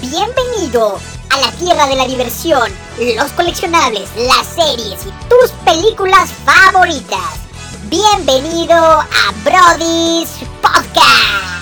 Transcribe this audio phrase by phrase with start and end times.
[0.00, 2.70] Bienvenido a la tierra de la diversión,
[3.16, 7.40] los coleccionables, las series y tus películas favoritas.
[7.90, 10.30] Bienvenido a Brody's
[10.62, 11.57] Podcast.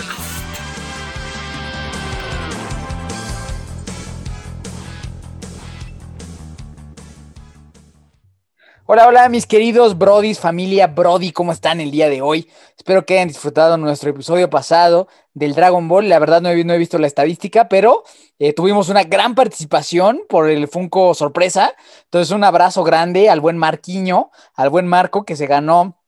[8.89, 12.49] Hola, hola, mis queridos Brodis, familia Brody, ¿cómo están el día de hoy?
[12.79, 16.09] Espero que hayan disfrutado nuestro episodio pasado del Dragon Ball.
[16.09, 18.05] La verdad no he, visto la estadística, pero
[18.39, 21.75] eh, tuvimos una gran participación por el Funko sorpresa.
[22.05, 26.01] Entonces, un abrazo grande al buen Marquiño, al buen Marco, que se ganó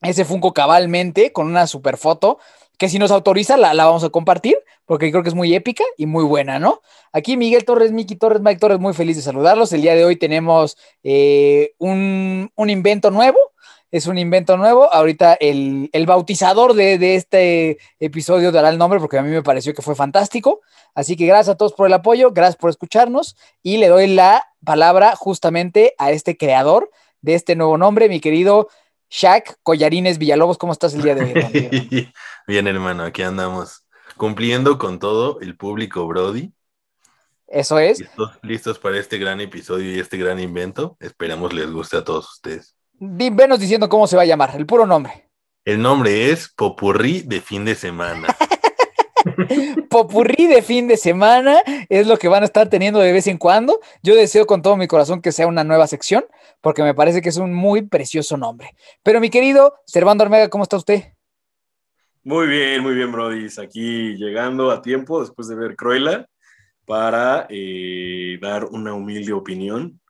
[0.00, 2.38] ese Funko cabalmente con una super foto
[2.78, 4.56] que si nos autoriza la, la, vamos a compartir,
[4.86, 6.80] porque creo que es muy épica y muy buena, ¿no?
[7.12, 9.72] Aquí Miguel Torres, Miki Torres, Mike Torres, muy feliz de saludarlos.
[9.72, 13.38] El día de hoy tenemos eh, un, un, invento nuevo,
[13.90, 14.92] es un invento nuevo.
[14.92, 19.42] Ahorita el, el bautizador de, de, este episodio dará el nombre, porque a mí me
[19.42, 20.60] pareció que fue fantástico.
[20.94, 24.44] Así que gracias a todos por el apoyo, gracias por escucharnos y le doy la
[24.64, 28.68] palabra justamente a este creador de este nuevo nombre, mi querido
[29.08, 32.12] Shaq Collarines Villalobos, ¿cómo estás el día de hoy?
[32.46, 33.83] Bien, hermano, aquí andamos
[34.16, 36.52] cumpliendo con todo el público Brody.
[37.46, 38.00] Eso es.
[38.00, 40.96] ¿Listos, listos para este gran episodio y este gran invento.
[41.00, 42.74] Esperamos les guste a todos ustedes.
[42.98, 45.30] Venos diciendo cómo se va a llamar, el puro nombre.
[45.64, 48.28] El nombre es Popurrí de fin de semana.
[49.90, 53.38] Popurrí de fin de semana es lo que van a estar teniendo de vez en
[53.38, 53.80] cuando.
[54.02, 56.26] Yo deseo con todo mi corazón que sea una nueva sección,
[56.60, 58.76] porque me parece que es un muy precioso nombre.
[59.02, 61.13] Pero mi querido Servando Armega, ¿cómo está usted?
[62.24, 63.48] Muy bien, muy bien, Brody.
[63.62, 66.26] Aquí llegando a tiempo después de ver Cruella
[66.86, 70.00] para eh, dar una humilde opinión.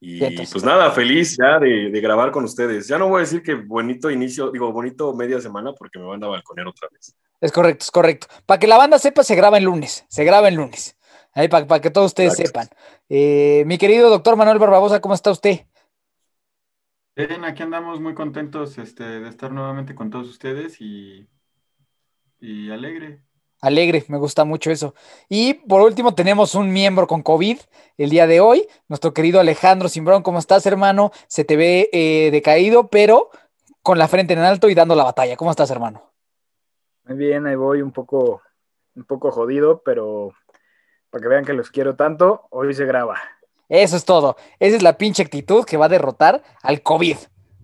[0.00, 2.88] Y pues nada, feliz ya de, de, grabar con ustedes.
[2.88, 6.24] Ya no voy a decir que bonito inicio, digo, bonito media semana porque me van
[6.24, 7.14] a balconear otra vez.
[7.40, 8.26] Es correcto, es correcto.
[8.46, 10.98] Para que la banda sepa, se graba el lunes, se graba el lunes.
[11.34, 12.60] Ahí para, para que todos ustedes Exacto.
[12.60, 12.78] sepan.
[13.08, 15.66] Eh, mi querido doctor Manuel Barbabosa, ¿cómo está usted?
[17.14, 21.28] Bien, aquí andamos muy contentos este, de estar nuevamente con todos ustedes y,
[22.40, 23.22] y alegre.
[23.60, 24.94] Alegre, me gusta mucho eso.
[25.28, 27.58] Y por último, tenemos un miembro con COVID
[27.98, 30.22] el día de hoy, nuestro querido Alejandro Simbrón.
[30.22, 31.12] ¿Cómo estás, hermano?
[31.26, 33.30] Se te ve eh, decaído, pero
[33.82, 35.36] con la frente en alto y dando la batalla.
[35.36, 36.10] ¿Cómo estás, hermano?
[37.04, 38.40] Muy bien, ahí voy un poco,
[38.94, 40.32] un poco jodido, pero
[41.10, 43.18] para que vean que los quiero tanto, hoy se graba.
[43.68, 44.36] Eso es todo.
[44.58, 47.16] Esa es la pinche actitud que va a derrotar al COVID.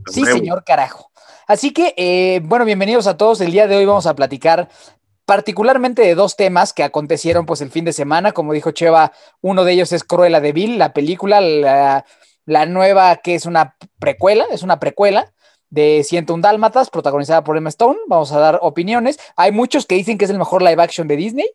[0.06, 1.10] Sí, señor carajo.
[1.46, 3.40] Así que, eh, bueno, bienvenidos a todos.
[3.40, 4.68] El día de hoy vamos a platicar
[5.26, 8.32] particularmente de dos temas que acontecieron pues el fin de semana.
[8.32, 9.12] Como dijo Cheva,
[9.42, 14.44] uno de ellos es Cruella de Vil, la película, la, nueva que es una precuela,
[14.50, 15.32] es una precuela
[15.70, 17.98] de 101 Dálmatas, protagonizada por Emma Stone.
[18.08, 19.16] Vamos a dar opiniones.
[19.36, 21.46] Hay muchos que dicen que es el mejor live action de Disney.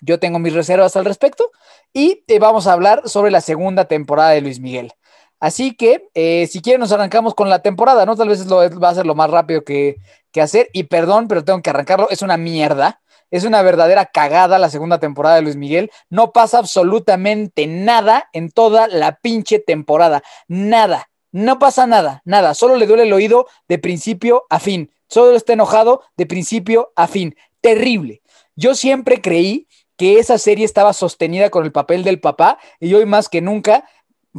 [0.00, 1.50] Yo tengo mis reservas al respecto.
[1.92, 4.92] Y eh, vamos a hablar sobre la segunda temporada de Luis Miguel.
[5.40, 8.14] Así que, eh, si quieren, nos arrancamos con la temporada, ¿no?
[8.14, 9.96] Tal vez lo, va a ser lo más rápido que,
[10.30, 10.68] que hacer.
[10.72, 12.08] Y perdón, pero tengo que arrancarlo.
[12.10, 13.00] Es una mierda.
[13.30, 15.90] Es una verdadera cagada la segunda temporada de Luis Miguel.
[16.10, 20.22] No pasa absolutamente nada en toda la pinche temporada.
[20.48, 21.08] Nada.
[21.32, 22.54] No pasa nada, nada.
[22.54, 24.92] Solo le duele el oído de principio a fin.
[25.08, 27.36] Solo está enojado de principio a fin.
[27.60, 28.20] Terrible.
[28.56, 33.06] Yo siempre creí que esa serie estaba sostenida con el papel del papá y hoy
[33.06, 33.84] más que nunca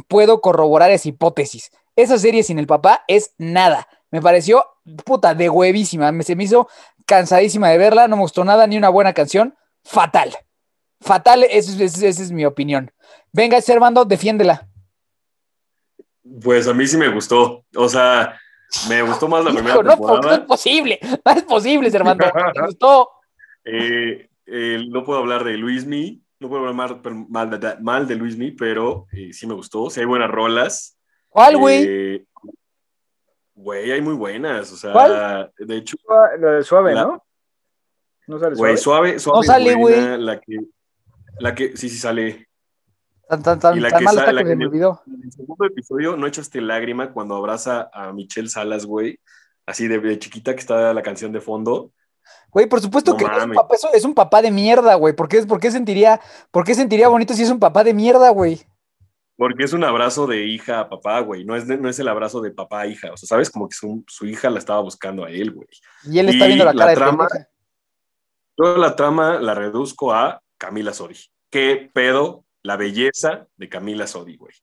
[0.08, 1.70] puedo corroborar esa hipótesis.
[1.96, 3.88] Esa serie sin el papá es nada.
[4.10, 4.66] Me pareció
[5.04, 6.12] puta de huevísima.
[6.12, 6.68] Me, se me hizo
[7.06, 8.08] cansadísima de verla.
[8.08, 9.56] No me gustó nada, ni una buena canción.
[9.84, 10.34] Fatal.
[11.00, 12.92] Fatal, esa es, mi opinión.
[13.32, 14.68] Venga, Servando, defiéndela.
[16.42, 17.64] Pues a mí sí me gustó.
[17.74, 18.38] O sea,
[18.88, 20.20] me gustó más la Hijo, primera no, temporada.
[20.22, 20.98] No es posible.
[21.02, 22.24] No es posible, Servando.
[22.54, 23.08] Me gustó.
[23.64, 26.20] Eh, eh, no puedo hablar de Luismi.
[26.42, 29.88] No puedo hablar mal, mal, de, mal de Luismi, pero eh, sí me gustó.
[29.90, 30.98] Sí hay buenas rolas.
[31.28, 31.84] ¿Cuál, güey?
[31.88, 32.26] Eh,
[33.54, 34.72] Güey, hay muy buenas.
[34.72, 35.52] O sea, ¿Cuál?
[35.56, 35.96] de hecho.
[36.40, 37.24] Lo de suave, la, ¿no?
[38.26, 39.18] No sale Güey, suave.
[39.20, 39.38] suave.
[39.38, 40.18] No sale, güey.
[40.18, 40.58] La que,
[41.38, 42.48] la que, sí, sí sale.
[43.28, 44.66] Tan, tan, tan, Y la tan que mal sa- está la que se que- me
[44.66, 45.00] olvidó.
[45.06, 49.20] En el segundo episodio no echaste lágrima cuando abraza a Michelle Salas, güey.
[49.64, 51.92] Así de, de chiquita que está la canción de fondo.
[52.50, 55.14] Güey, por supuesto No que es un, papá, es, es un papá de mierda, güey.
[55.14, 56.20] ¿Por qué, por, qué sentiría,
[56.50, 58.60] ¿Por qué sentiría bonito si es un papá de mierda, güey?
[59.36, 61.44] Porque es un abrazo de hija a papá, güey.
[61.44, 63.10] No es, de- no es el abrazo de papá a hija.
[63.12, 63.50] O sea, ¿sabes?
[63.50, 65.66] Como que su, su hija la estaba buscando a él, güey.
[66.04, 67.50] Y él está viendo la la cara de trama- pendeja.
[68.54, 71.16] Toda la trama la reduzco a Camila Sodi.
[71.50, 74.54] ¿Qué pedo la belleza de Camila Sodi, güey?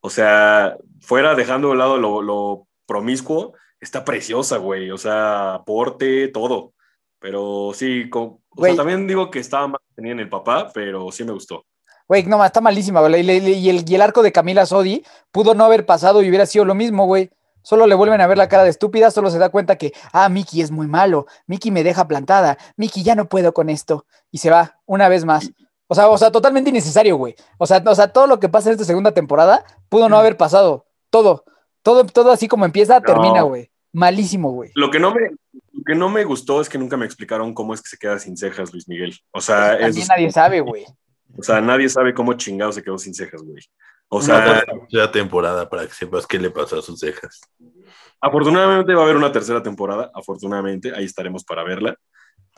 [0.00, 4.90] O sea, fuera dejando de lado lo, lo promiscuo, está preciosa, güey.
[4.90, 6.74] O sea, aporte, todo.
[7.20, 11.10] Pero sí, con- o sea, también digo que estaba más tenía en el papá, pero
[11.10, 11.64] sí me gustó.
[12.06, 13.20] Güey, no, está malísima, güey.
[13.20, 16.64] Y, el, y el arco de Camila Sodi pudo no haber pasado y hubiera sido
[16.64, 17.30] lo mismo, güey.
[17.62, 20.28] Solo le vuelven a ver la cara de estúpida, solo se da cuenta que, ah,
[20.30, 24.06] Mickey es muy malo, Mickey me deja plantada, Mickey ya no puedo con esto.
[24.30, 25.50] Y se va una vez más.
[25.86, 27.34] O sea, o sea, totalmente innecesario, güey.
[27.58, 30.36] O sea, o sea, todo lo que pasa en esta segunda temporada pudo no haber
[30.36, 30.86] pasado.
[31.10, 31.44] Todo.
[31.82, 33.70] Todo, todo así como empieza, termina, güey.
[33.98, 34.70] Malísimo, güey.
[34.76, 35.22] Lo que no me,
[35.72, 38.16] lo que no me gustó es que nunca me explicaron cómo es que se queda
[38.20, 39.12] sin cejas, Luis Miguel.
[39.32, 40.84] O sea, pues también nadie sabe, güey.
[41.36, 43.60] O sea, nadie sabe cómo chingado se quedó sin cejas, güey.
[44.08, 47.40] O sea, la temporada para que sepas qué le pasó a sus cejas.
[48.20, 51.96] Afortunadamente va a haber una tercera temporada, afortunadamente, ahí estaremos para verla.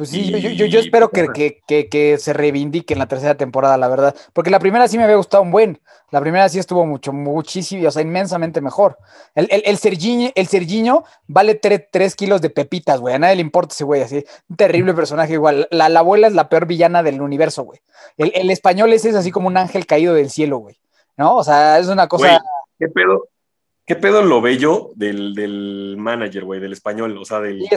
[0.01, 4.17] Pues sí, yo, yo, espero que, que, se reivindique en la tercera temporada, la verdad.
[4.33, 5.79] Porque la primera sí me había gustado un buen.
[6.11, 8.97] La primera sí estuvo mucho, muchísimo, o sea, inmensamente mejor.
[9.35, 13.15] El, el, el Sergiño, vale 3 kilos de pepitas, güey.
[13.15, 14.25] A nadie le importa ese güey, así.
[14.49, 15.69] Un terrible personaje igual.
[15.71, 17.81] La, abuela es la peor villana del universo, güey.
[18.17, 20.81] El, el español ese es así como un ángel caído del cielo, güey.
[21.19, 21.37] ¿No?
[21.37, 22.41] O sea, es una cosa.
[22.79, 23.29] ¿Qué pedo?
[23.85, 27.19] ¿Qué pedo lo bello del, del manager, güey, del español?
[27.19, 27.69] O sea, del,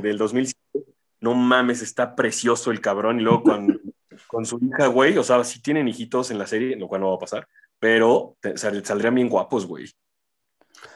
[0.00, 0.91] del 2007
[1.22, 3.18] no mames, está precioso el cabrón.
[3.18, 3.80] Y luego con,
[4.26, 7.08] con su hija, güey, o sea, si tienen hijitos en la serie, lo cual no
[7.08, 7.48] va a pasar,
[7.78, 9.90] pero saldrían bien guapos, güey.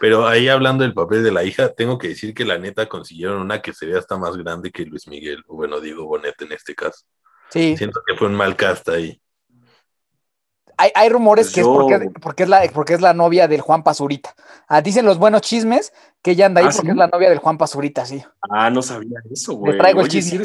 [0.01, 3.41] Pero ahí hablando del papel de la hija, tengo que decir que la neta consiguieron
[3.41, 6.53] una que se vea hasta más grande que Luis Miguel, o bueno, Diego Bonet en
[6.53, 7.07] este caso.
[7.51, 7.77] Sí.
[7.77, 9.21] Siento que fue un mal cast ahí
[10.77, 11.67] hay, rumores pues que es
[12.21, 14.35] porque, es la, porque es la novia del Juan Pazurita.
[14.69, 15.93] Ah, dicen los buenos chismes
[16.23, 18.23] que ella anda ahí ¿Ah, porque es la novia del Juan Pazurita, sí.
[18.51, 19.73] Ah, no sabía eso, güey.
[19.73, 20.39] Les traigo el chisme.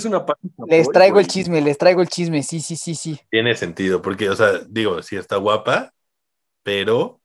[0.67, 3.19] les traigo el chisme, les traigo el chisme, sí, sí, sí, sí.
[3.29, 5.93] Tiene sentido, porque, o sea, digo, sí está guapa,
[6.63, 7.19] pero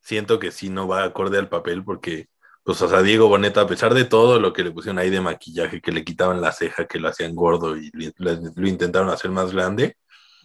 [0.00, 2.28] siento que sí no va acorde al papel porque,
[2.62, 5.20] pues, o sea, Diego Boneta, a pesar de todo lo que le pusieron ahí de
[5.20, 9.52] maquillaje, que le quitaban la ceja, que lo hacían gordo y lo intentaron hacer más
[9.52, 9.96] grande,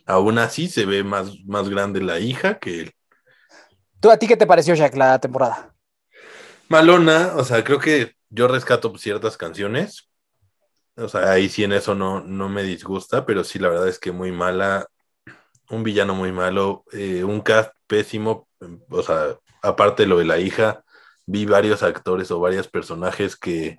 [0.10, 2.92] aún así se ve más, más grande la hija que él.
[4.00, 5.76] ¿Tú a ti qué te pareció, Jack, la temporada?
[6.68, 10.10] Malona, o sea, creo que yo rescato ciertas canciones.
[10.96, 14.00] O sea, ahí sí en eso no, no me disgusta, pero sí la verdad es
[14.00, 14.88] que muy mala.
[15.70, 18.48] Un villano muy malo, eh, un cast pésimo.
[18.90, 20.84] O sea, aparte de lo de la hija,
[21.28, 23.78] vi varios actores o varios personajes que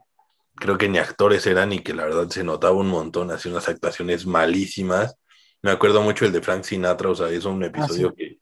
[0.55, 3.69] creo que ni actores eran y que la verdad se notaba un montón, hacía unas
[3.69, 5.17] actuaciones malísimas.
[5.63, 8.39] Me acuerdo mucho el de Frank Sinatra, o sea, es un ah, episodio que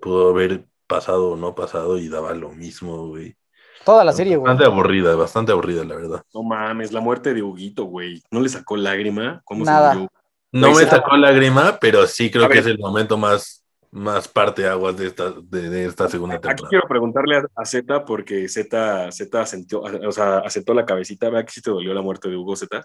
[0.00, 3.36] pudo haber pasado o no pasado y daba lo mismo, güey.
[3.84, 4.48] Toda la serie, güey.
[4.48, 6.22] Bastante aburrida, bastante aburrida, la verdad.
[6.32, 8.22] No mames, la muerte de Huguito, güey.
[8.30, 9.42] ¿No le sacó lágrima?
[9.44, 9.92] ¿Cómo Nada.
[9.92, 10.10] se murió?
[10.52, 14.96] No me sacó lágrima, pero sí creo que es el momento más, más parte aguas
[14.96, 16.52] de esta, de, esta segunda temporada.
[16.52, 21.28] Aquí quiero preguntarle a, Z, porque Z, Z asentó, o sea, asentó la cabecita.
[21.28, 22.82] ¿Vea que sí te dolió la muerte de Hugo Z?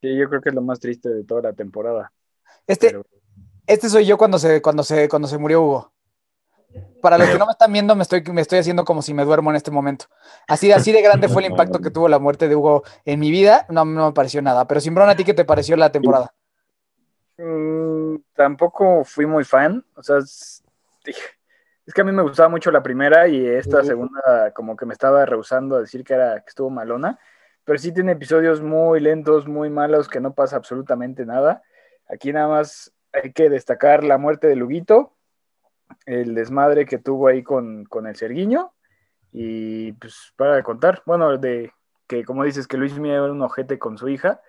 [0.00, 2.12] Sí, yo creo que es lo más triste de toda la temporada.
[2.66, 3.00] Este,
[3.66, 5.94] este soy yo cuando se, cuando, se, cuando se murió Hugo.
[7.00, 9.24] Para los que no me están viendo, me estoy, me estoy haciendo como si me
[9.24, 10.06] duermo en este momento.
[10.48, 13.30] Así, así de grande fue el impacto que tuvo la muerte de Hugo en mi
[13.30, 13.66] vida.
[13.68, 14.66] No, no me pareció nada.
[14.66, 16.32] Pero Simbrón, ¿a ti qué te pareció la temporada?
[17.36, 19.84] Mm, tampoco fui muy fan.
[19.96, 20.62] O sea, es,
[21.94, 25.26] que a mí me gustaba mucho la primera y esta segunda como que me estaba
[25.26, 27.18] rehusando a decir que, era, que estuvo malona.
[27.64, 31.62] Pero sí tiene episodios muy lentos, muy malos, que no pasa absolutamente nada.
[32.08, 35.16] Aquí nada más hay que destacar la muerte de Luguito,
[36.06, 38.72] el desmadre que tuvo ahí con, el Serguiño,
[39.32, 41.72] y pues para de contar, bueno, de
[42.06, 44.40] que como dices que Luis Miguel era un ojete con su hija,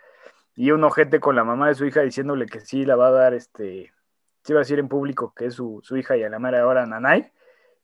[0.56, 3.12] y un ojete con la mamá de su hija diciéndole que sí la va a
[3.12, 3.94] dar, este,
[4.44, 6.86] sí va a decir en público que es su, hija y a la mera hora
[6.86, 7.32] Nanay,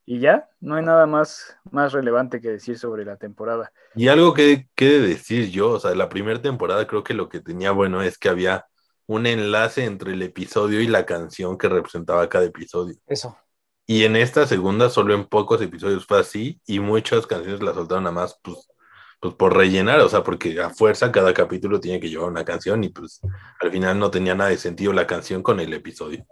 [0.05, 3.71] y ya, no hay nada más, más relevante que decir sobre la temporada.
[3.95, 7.39] Y algo que, que decir yo, o sea, la primera temporada creo que lo que
[7.39, 8.65] tenía bueno es que había
[9.11, 12.95] un enlace entre el episodio y la canción que representaba cada episodio.
[13.07, 13.37] Eso.
[13.85, 18.05] Y en esta segunda, solo en pocos episodios fue así, y muchas canciones las soltaron
[18.05, 18.71] nada más, pues,
[19.19, 22.85] pues por rellenar, o sea, porque a fuerza cada capítulo tiene que llevar una canción,
[22.85, 23.19] y pues
[23.59, 26.25] al final no tenía nada de sentido la canción con el episodio.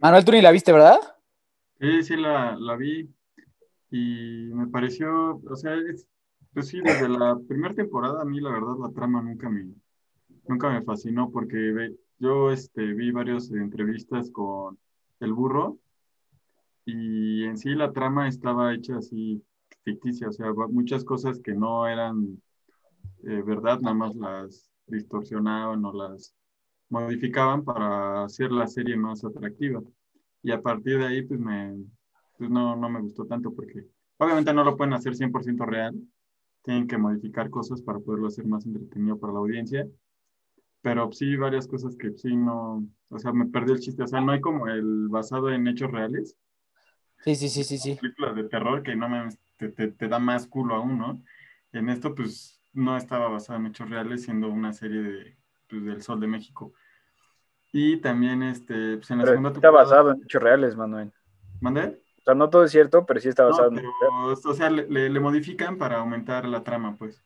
[0.00, 0.98] Manuel, tú ni la viste, ¿verdad?
[1.78, 3.10] Sí, sí, la, vi,
[3.90, 5.74] y me pareció, o sea,
[6.54, 9.68] pues sí, desde la primera temporada a mí la verdad la trama nunca me,
[10.48, 14.78] nunca me fascinó porque yo este, vi varias entrevistas con
[15.20, 15.78] el burro
[16.84, 19.42] y en sí la trama estaba hecha así
[19.84, 22.40] ficticia, o sea, muchas cosas que no eran
[23.22, 26.34] eh, verdad, nada más las distorsionaban o las
[26.88, 29.82] modificaban para hacer la serie más atractiva.
[30.42, 31.84] Y a partir de ahí, pues, me,
[32.38, 33.84] pues no, no me gustó tanto porque
[34.16, 35.94] obviamente no lo pueden hacer 100% real,
[36.62, 39.86] tienen que modificar cosas para poderlo hacer más entretenido para la audiencia
[40.82, 44.20] pero sí varias cosas que sí no, o sea, me perdí el chiste, o sea,
[44.20, 46.36] no hay como el basado en hechos reales.
[47.24, 47.96] Sí, sí, sí, sí, sí.
[47.96, 51.22] Películas de terror que no me, te, te, da más culo aún, ¿no?
[51.72, 55.36] En esto, pues, no estaba basado en hechos reales, siendo una serie de,
[55.68, 56.72] pues, del Sol de México.
[57.72, 61.12] Y también, este, pues en la segunda Está basado en hechos reales, Manuel.
[61.60, 62.02] ¿Mandé?
[62.20, 64.46] O sea, no todo es cierto, pero sí está basado en hechos reales.
[64.46, 67.22] O sea, le, le, modifican para aumentar la trama, pues.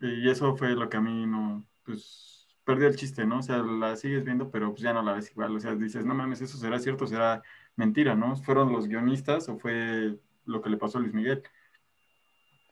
[0.00, 2.33] Y eso fue lo que a mí no, pues,
[2.64, 3.38] perdió el chiste, ¿no?
[3.38, 5.54] O sea, la sigues viendo, pero pues ya no la ves igual.
[5.54, 7.42] O sea, dices, no mames, eso será cierto, será
[7.76, 8.36] mentira, ¿no?
[8.36, 11.42] ¿Fueron los guionistas o fue lo que le pasó a Luis Miguel?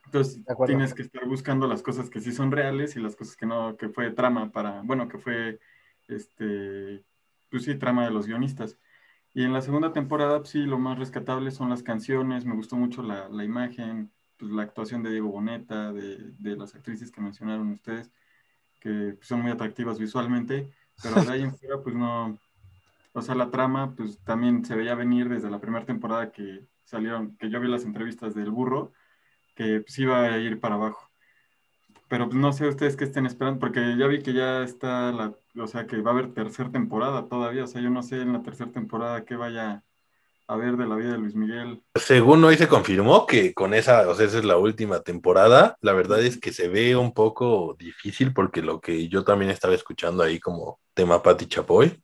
[0.07, 3.47] Entonces tienes que estar buscando las cosas que sí son reales y las cosas que
[3.47, 5.61] no, que fue trama para, bueno, que fue,
[6.09, 7.05] este,
[7.51, 8.79] pues sí, trama de los guionistas.
[9.35, 12.77] Y en la segunda temporada, pues sí, lo más rescatable son las canciones, me gustó
[12.77, 17.23] mucho la, la imagen, pues la actuación de Diego Boneta, de, de las actrices que
[17.23, 18.11] mencionaron ustedes
[18.83, 22.37] que son muy atractivas visualmente, pero de ahí en fuera, pues no,
[23.13, 27.37] o sea, la trama, pues también se veía venir desde la primera temporada que salieron,
[27.37, 28.93] que yo vi las entrevistas del burro,
[29.55, 31.09] que pues iba a ir para abajo.
[32.09, 35.35] Pero pues no sé ustedes qué estén esperando, porque ya vi que ya está la,
[35.57, 38.33] o sea, que va a haber tercera temporada todavía, o sea, yo no sé en
[38.33, 39.85] la tercera temporada qué vaya
[40.47, 41.83] a ver de la vida de Luis Miguel.
[41.95, 45.93] Según hoy se confirmó que con esa, o sea, esa es la última temporada, la
[45.93, 50.23] verdad es que se ve un poco difícil porque lo que yo también estaba escuchando
[50.23, 52.03] ahí como tema Pati Chapoy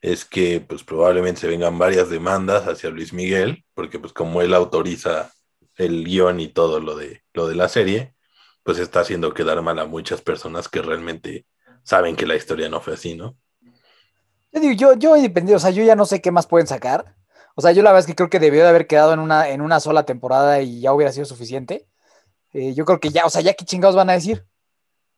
[0.00, 4.54] es que pues probablemente se vengan varias demandas hacia Luis Miguel, porque pues como él
[4.54, 5.32] autoriza
[5.76, 8.14] el guion y todo lo de, lo de la serie,
[8.62, 11.46] pues está haciendo quedar mal a muchas personas que realmente
[11.82, 13.36] saben que la historia no fue así, ¿no?
[14.52, 17.14] Yo digo, yo, yo independiente, o sea, yo ya no sé qué más pueden sacar.
[17.58, 19.48] O sea, yo la verdad es que creo que debió de haber quedado en una,
[19.48, 21.88] en una sola temporada y ya hubiera sido suficiente.
[22.52, 24.46] Eh, yo creo que ya, o sea, ya qué chingados van a decir.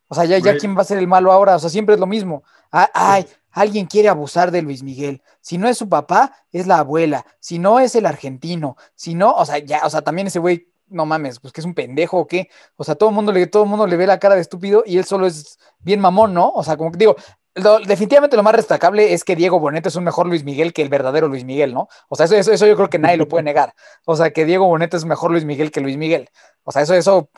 [0.07, 1.55] O sea, ya, ya quién va a ser el malo ahora.
[1.55, 2.43] O sea, siempre es lo mismo.
[2.71, 5.21] Ah, ay, alguien quiere abusar de Luis Miguel.
[5.39, 7.27] Si no es su papá, es la abuela.
[7.39, 8.75] Si no es el argentino.
[8.95, 11.65] Si no, o sea, ya, o sea, también ese güey, no mames, pues que es
[11.65, 12.49] un pendejo o qué.
[12.75, 14.81] O sea, todo el mundo le, todo el mundo le ve la cara de estúpido
[14.83, 16.49] y él solo es bien mamón, ¿no?
[16.49, 17.15] O sea, como que digo,
[17.55, 20.89] definitivamente lo más destacable es que Diego Boneta es un mejor Luis Miguel que el
[20.89, 21.89] verdadero Luis Miguel, ¿no?
[22.07, 23.73] O sea, eso, eso, yo creo que nadie lo puede negar.
[24.05, 26.29] O sea, que Diego Boneta es mejor Luis Miguel que Luis Miguel.
[26.63, 27.29] O sea, eso, eso,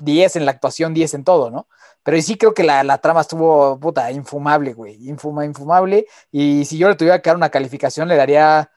[0.00, 1.68] 10 en la actuación, 10 en todo, ¿no?
[2.02, 5.08] Pero sí creo que la, trama estuvo, puta, infumable, güey.
[5.08, 6.06] Infuma, infumable.
[6.30, 8.70] Y si yo le tuviera que dar una calificación, le daría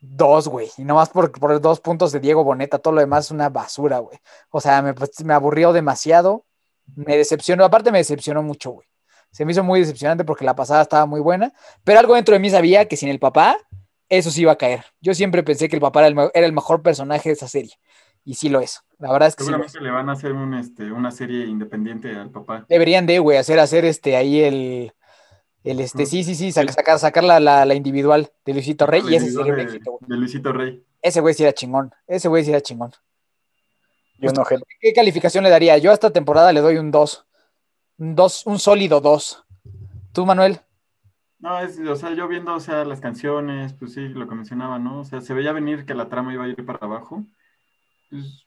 [0.00, 0.70] dos, güey.
[0.76, 3.98] Y nomás por, por dos puntos de Diego Boneta, todo lo demás es una basura,
[3.98, 4.18] güey.
[4.50, 4.94] O sea, me,
[5.24, 6.44] me aburrió demasiado.
[6.96, 8.86] Me decepcionó, aparte me decepcionó mucho, güey
[9.34, 12.38] se me hizo muy decepcionante porque la pasada estaba muy buena, pero algo dentro de
[12.38, 13.58] mí sabía que sin el papá,
[14.08, 14.84] eso sí iba a caer.
[15.00, 17.72] Yo siempre pensé que el papá era el, mejor personaje de esa serie,
[18.24, 18.84] y sí lo es.
[19.00, 22.64] La verdad es que Seguramente le van a hacer este, una serie independiente al papá.
[22.68, 24.92] Deberían de, güey, hacer, hacer este, ahí el,
[25.64, 29.32] el este, sí, sí, sí, sacar, sacar la, la, individual de Luisito Rey, y ese
[29.32, 30.80] sería un éxito, De Luisito Rey.
[31.02, 32.92] Ese güey sí era chingón, ese güey sí era chingón.
[34.18, 34.44] Yo no,
[34.78, 35.76] ¿Qué calificación le daría?
[35.78, 37.26] Yo a esta temporada le doy un 2
[37.96, 39.44] dos, un sólido dos.
[40.12, 40.60] ¿Tú, Manuel?
[41.38, 44.78] No, es, o sea, yo viendo, o sea, las canciones, pues sí, lo que mencionaba,
[44.78, 45.00] ¿no?
[45.00, 47.24] O sea, se veía venir que la trama iba a ir para abajo.
[48.10, 48.44] Pues,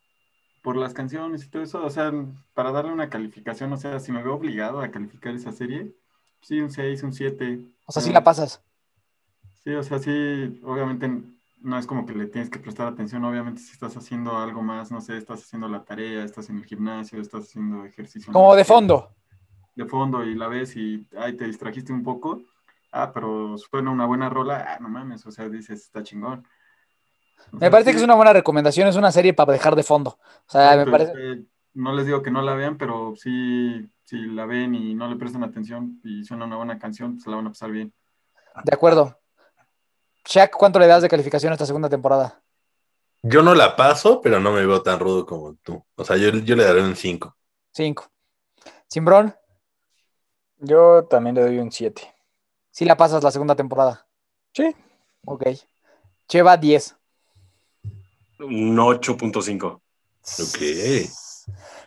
[0.64, 2.12] por las canciones y todo eso, o sea,
[2.54, 5.96] para darle una calificación, o sea, si me veo obligado a calificar esa serie,
[6.42, 7.60] sí, un 6, un 7.
[7.86, 8.62] O sea, sí la pasas.
[9.64, 11.10] Sí, o sea, sí, obviamente
[11.62, 14.92] no es como que le tienes que prestar atención, obviamente si estás haciendo algo más,
[14.92, 18.34] no sé, estás haciendo la tarea, estás en el gimnasio, estás haciendo ejercicio.
[18.34, 19.17] Como de fondo
[19.78, 22.42] de fondo y la ves y ay, te distrajiste un poco,
[22.92, 26.46] ah, pero suena una buena rola, ah, no mames, o sea, dices, está chingón.
[27.52, 30.18] me parece que es una buena recomendación, es una serie para dejar de fondo.
[30.20, 31.46] O sea, me parece...
[31.76, 35.16] no les digo que no la vean, pero sí, si la ven y no le
[35.16, 37.94] prestan atención y suena una buena canción, pues la van a pasar bien.
[38.64, 39.16] De acuerdo.
[40.26, 42.42] Shaq, ¿cuánto le das de calificación a esta segunda temporada?
[43.22, 45.86] Yo no la paso, pero no me veo tan rudo como tú.
[45.96, 47.38] O sea, yo, yo le daré un 5.
[47.74, 48.12] 5.
[48.88, 49.36] Simbrón.
[50.60, 52.02] Yo también le doy un 7.
[52.72, 54.06] Si la pasas la segunda temporada.
[54.54, 54.76] Sí.
[55.26, 55.48] Ok.
[56.28, 56.96] Cheva 10.
[58.40, 59.80] Un 8.5.
[60.40, 61.10] Ok.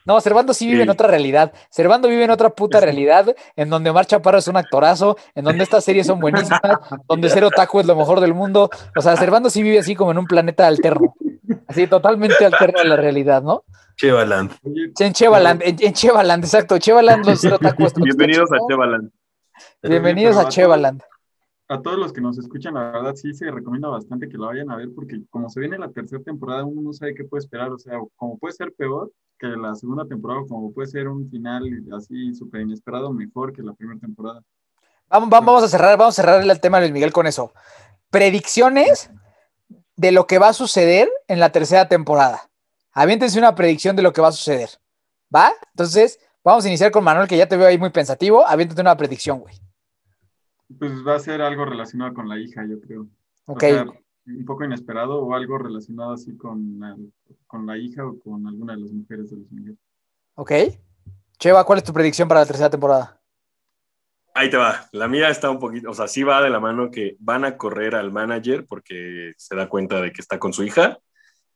[0.05, 1.53] No, Servando sí vive en otra realidad.
[1.69, 5.63] Servando vive en otra puta realidad, en donde Omar Chaparro es un actorazo, en donde
[5.63, 6.61] estas series son buenísimas,
[7.09, 8.71] donde Cero Taco es lo mejor del mundo.
[8.97, 11.15] O sea, Servando sí vive así como en un planeta alterno.
[11.71, 13.63] Así, totalmente alterno a la realidad, ¿no?
[13.97, 14.51] Chevaland.
[14.99, 16.79] En Chevaland, en, Chevaland, exacto.
[16.79, 17.43] Chevaland, los
[17.95, 19.13] Bienvenidos a Chevaland.
[19.81, 21.01] Bienvenidos a Chevaland.
[21.69, 24.69] a todos los que nos escuchan, la verdad sí se recomienda bastante que la vayan
[24.73, 27.71] a ver porque como se viene la tercera temporada, uno no sabe qué puede esperar,
[27.71, 31.63] o sea, como puede ser peor que la segunda temporada, como puede ser un final
[31.97, 34.43] así súper inesperado, mejor que la primera temporada.
[35.09, 37.53] Vamos, vamos a cerrar, vamos a cerrar el tema de Luis Miguel con eso.
[38.11, 39.09] Predicciones
[40.01, 42.49] de lo que va a suceder en la tercera temporada.
[42.93, 44.71] Aviéntense una predicción de lo que va a suceder.
[45.35, 45.53] ¿Va?
[45.73, 48.47] Entonces, vamos a iniciar con Manuel, que ya te veo ahí muy pensativo.
[48.47, 49.55] Aviéntate una predicción, güey.
[50.79, 53.09] Pues va a ser algo relacionado con la hija, yo creo.
[53.45, 53.63] Ok.
[54.27, 56.81] un poco inesperado o algo relacionado así con,
[57.47, 59.77] con la hija o con alguna de las mujeres de los Miguel.
[60.35, 60.53] Ok.
[61.39, 63.20] Cheva, ¿cuál es tu predicción para la tercera temporada?
[64.35, 64.89] Ahí te va.
[64.93, 67.57] La mía está un poquito, o sea, sí va de la mano que van a
[67.57, 70.99] correr al manager porque se da cuenta de que está con su hija.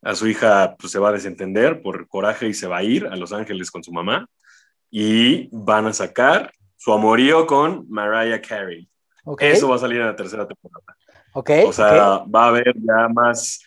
[0.03, 3.07] A su hija pues, se va a desentender por coraje y se va a ir
[3.07, 4.27] a Los Ángeles con su mamá.
[4.91, 8.89] Y van a sacar su amorío con Mariah Carey.
[9.39, 10.97] Eso va a salir en la tercera temporada.
[11.33, 13.61] Okay, o sea, va a haber ya más.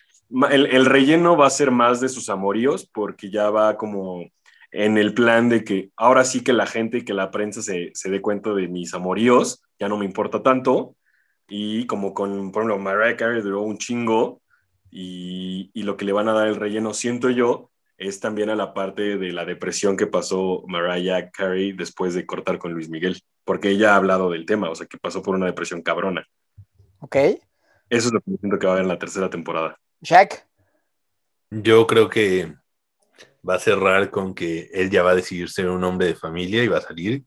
[0.52, 4.24] El, el, relleno va a ser más de sus amoríos porque ya va como
[4.72, 7.92] en el plan de que ahora sí que la gente y que la prensa se,
[7.94, 10.96] se dé cuenta de mis amoríos, ya no me importa tanto.
[11.48, 14.42] Y como con, por ejemplo, Mariah Carey duró un chingo
[14.92, 18.56] y, y lo que le van a dar el relleno, siento yo, es también a
[18.56, 23.22] la parte de la depresión que pasó Mariah Carey después de cortar con Luis Miguel
[23.48, 26.28] porque ella ha hablado del tema, o sea, que pasó por una depresión cabrona.
[27.00, 27.16] Ok.
[27.16, 29.80] Eso es lo que siento que va a haber en la tercera temporada.
[30.02, 30.46] Shaq.
[31.50, 32.54] Yo creo que
[33.48, 36.64] va a cerrar con que él ya va a decidir ser un hombre de familia
[36.64, 37.24] y va a salir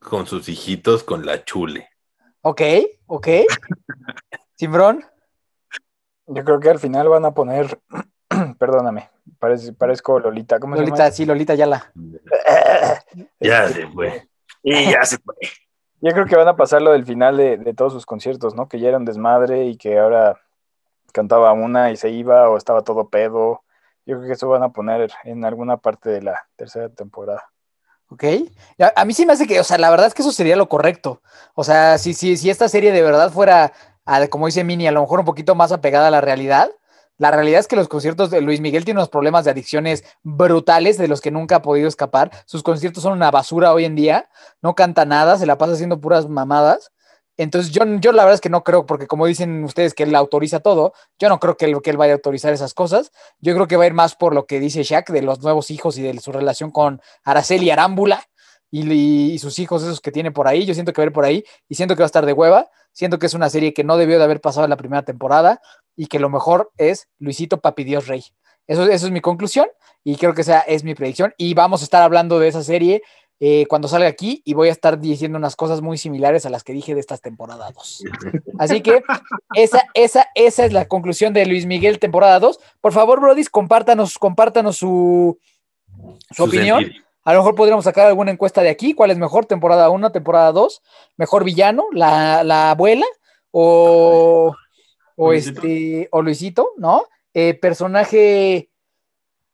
[0.00, 1.88] con sus hijitos con la chule.
[2.42, 2.62] Ok,
[3.06, 3.28] ok.
[4.56, 5.04] Simbrón.
[6.26, 7.78] Yo creo que al final van a poner,
[8.58, 9.10] perdóname,
[9.78, 10.58] parezco Lolita.
[10.58, 11.10] ¿Cómo Lolita, se llama?
[11.12, 11.92] sí, Lolita Yala.
[13.40, 14.28] ya se fue.
[14.62, 15.34] Y ya se fue.
[16.00, 18.68] Yo creo que van a pasar lo del final de, de, todos sus conciertos, ¿no?
[18.68, 20.40] Que ya era un desmadre y que ahora
[21.12, 23.62] cantaba una y se iba o estaba todo pedo.
[24.12, 27.48] Yo creo que eso van a poner en alguna parte de la tercera temporada.
[28.08, 28.24] Ok.
[28.94, 30.68] A, mí sí me hace que, o sea, la verdad es que eso sería lo
[30.68, 31.22] correcto.
[31.54, 33.72] O sea, si, si, si esta serie de verdad fuera,
[34.28, 36.70] como dice Mini, a lo mejor un poquito más apegada a la realidad,
[37.16, 40.98] la realidad es que los conciertos de Luis Miguel tienen unos problemas de adicciones brutales
[40.98, 42.30] de los que nunca ha podido escapar.
[42.44, 44.28] Sus conciertos son una basura hoy en día.
[44.60, 46.92] No canta nada, se la pasa haciendo puras mamadas.
[47.36, 50.14] Entonces yo, yo la verdad es que no creo, porque como dicen ustedes que él
[50.14, 53.10] autoriza todo, yo no creo que él, que él vaya a autorizar esas cosas.
[53.40, 55.70] Yo creo que va a ir más por lo que dice Shaq de los nuevos
[55.70, 58.28] hijos y de su relación con Araceli Arámbula
[58.70, 60.64] y, sus hijos esos que tiene por ahí.
[60.64, 62.32] Yo siento que va a ir por ahí y siento que va a estar de
[62.32, 62.70] hueva.
[62.92, 65.60] Siento que es una serie que no debió de haber pasado en la primera temporada
[65.96, 68.24] y que lo mejor es Luisito Papi Dios Rey.
[68.66, 69.66] Eso, eso es mi conclusión
[70.04, 71.34] y creo que esa es mi predicción.
[71.36, 73.02] Y vamos a estar hablando de esa serie
[73.44, 76.62] eh, cuando salga aquí y voy a estar diciendo unas cosas muy similares a las
[76.62, 78.04] que dije de estas temporadas 2.
[78.56, 79.02] Así que
[79.56, 82.60] esa, esa, esa es la conclusión de Luis Miguel temporada 2.
[82.80, 85.40] Por favor, Brodis, compártanos, compártanos su,
[86.28, 86.92] su, su opinión.
[87.24, 88.94] A lo mejor podríamos sacar alguna encuesta de aquí.
[88.94, 89.44] ¿Cuál es mejor?
[89.46, 90.80] ¿Temporada 1, temporada 2?
[91.16, 91.86] ¿Mejor villano?
[91.90, 93.06] ¿La, la abuela?
[93.50, 94.54] ¿O,
[95.16, 95.62] o, Luisito.
[95.62, 96.68] Este, o Luisito?
[96.76, 97.06] ¿No?
[97.34, 98.68] Eh, personaje,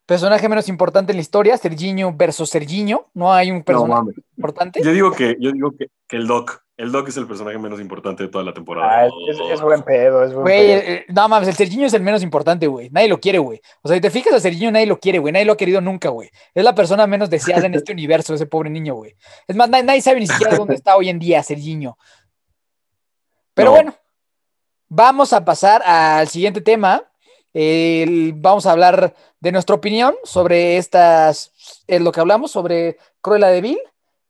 [0.09, 3.05] personaje menos importante en la historia, Serginho versus Serginho.
[3.13, 4.81] No hay un personaje no, importante.
[4.83, 6.63] Yo digo, que, yo digo que, que el Doc.
[6.77, 9.01] El Doc es el personaje menos importante de toda la temporada.
[9.01, 10.81] Ah, es, es, buen pedo, es buen güey, pedo.
[10.81, 12.89] Eh, no mames, el Serginho es el menos importante, güey.
[12.89, 13.61] Nadie lo quiere, güey.
[13.83, 15.31] O sea, si te fijas a Serginho, nadie lo quiere, güey.
[15.31, 16.31] Nadie lo ha querido nunca, güey.
[16.55, 19.15] Es la persona menos deseada en este universo, ese pobre niño, güey.
[19.47, 21.99] Es más, nadie, nadie, sabe ni siquiera dónde está hoy en día Serginho.
[23.53, 23.71] Pero no.
[23.75, 23.95] bueno,
[24.87, 27.08] vamos a pasar al siguiente tema.
[27.53, 31.53] Eh, vamos a hablar de nuestra opinión sobre estas,
[31.87, 33.79] es lo que hablamos, sobre Cruella de Vil.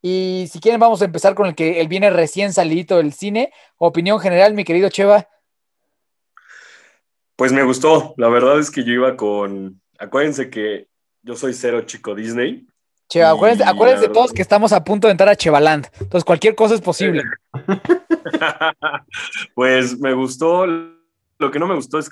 [0.01, 3.51] Y si quieren, vamos a empezar con el que él viene recién salidito del cine.
[3.77, 5.27] Opinión general, mi querido Cheva.
[7.35, 8.13] Pues me gustó.
[8.17, 9.81] La verdad es que yo iba con.
[9.97, 10.87] Acuérdense que
[11.21, 12.65] yo soy cero chico Disney.
[13.09, 15.87] Cheva, acuérdense, acuérdense de todos que estamos a punto de entrar a Chevaland.
[15.99, 17.23] Entonces, cualquier cosa es posible.
[19.55, 20.65] pues me gustó.
[20.65, 22.09] Lo que no me gustó es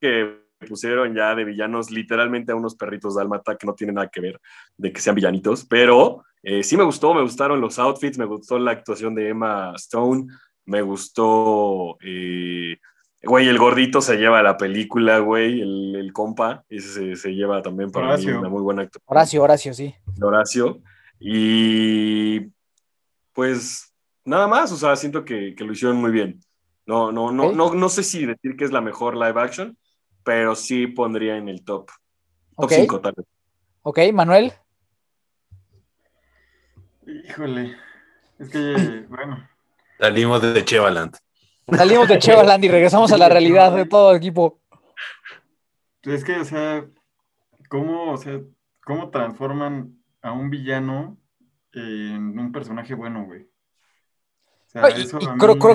[0.00, 4.20] que pusieron ya de villanos literalmente a unos perritos dálmata que no tienen nada que
[4.20, 4.40] ver
[4.76, 8.58] de que sean villanitos, pero eh, sí me gustó, me gustaron los outfits, me gustó
[8.58, 10.26] la actuación de Emma Stone,
[10.64, 12.76] me gustó, eh,
[13.22, 17.62] güey, el gordito se lleva la película, güey, el, el compa, ese se, se, lleva
[17.62, 18.32] también para Horacio.
[18.32, 19.06] mí una muy buena actuación.
[19.06, 19.94] Horacio, Horacio, sí.
[20.20, 20.80] Horacio.
[21.20, 22.40] Y
[23.32, 23.94] pues
[24.24, 26.40] nada más, o sea, siento que, que lo hicieron muy bien.
[26.86, 29.76] No, no, no, no, no sé si decir que es la mejor live action,
[30.24, 31.90] pero sí pondría en el top.
[32.56, 33.02] Top 5 okay.
[33.02, 33.26] tal vez.
[33.82, 34.52] Ok, Manuel.
[37.06, 37.76] Híjole,
[38.38, 39.48] es que, bueno.
[39.98, 41.16] Salimos de Chevaland.
[41.70, 44.60] Salimos de Chevaland y regresamos a la realidad de todo el equipo.
[46.02, 46.84] Es que, o sea,
[47.68, 48.40] ¿cómo, o sea,
[48.84, 51.16] cómo transforman a un villano
[51.72, 53.42] en un personaje bueno, güey?
[53.42, 55.18] O sea, y, eso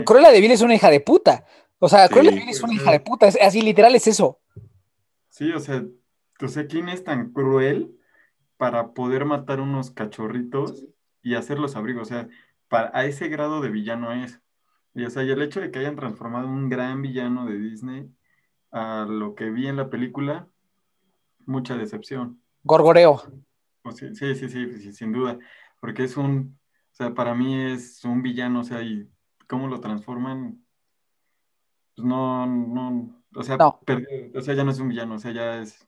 [0.04, 1.46] Cruella de Vil es una hija de puta.
[1.80, 3.28] O sea, Cruella de Vil es una hija de puta.
[3.28, 4.40] así, literal, es eso.
[5.30, 5.86] Sí, o sea,
[6.42, 7.96] o sea, ¿quién es tan cruel
[8.58, 10.86] para poder matar unos cachorritos
[11.22, 12.04] y hacerlos abrigos?
[12.04, 12.28] O sea,
[12.68, 14.42] para, a ese grado de villano es.
[14.96, 18.10] Y, o sea, y el hecho de que hayan transformado un gran villano de Disney
[18.72, 20.48] a lo que vi en la película,
[21.46, 22.42] mucha decepción.
[22.64, 23.22] Gorgoreo.
[23.96, 25.38] sí, sí, sí, sí, sin duda.
[25.80, 26.58] Porque es un,
[26.92, 29.08] o sea, para mí es un villano, o sea, y
[29.48, 30.60] cómo lo transforman,
[31.98, 35.58] pues no, no, o sea, o sea, ya no es un villano, o sea, ya
[35.60, 35.88] es,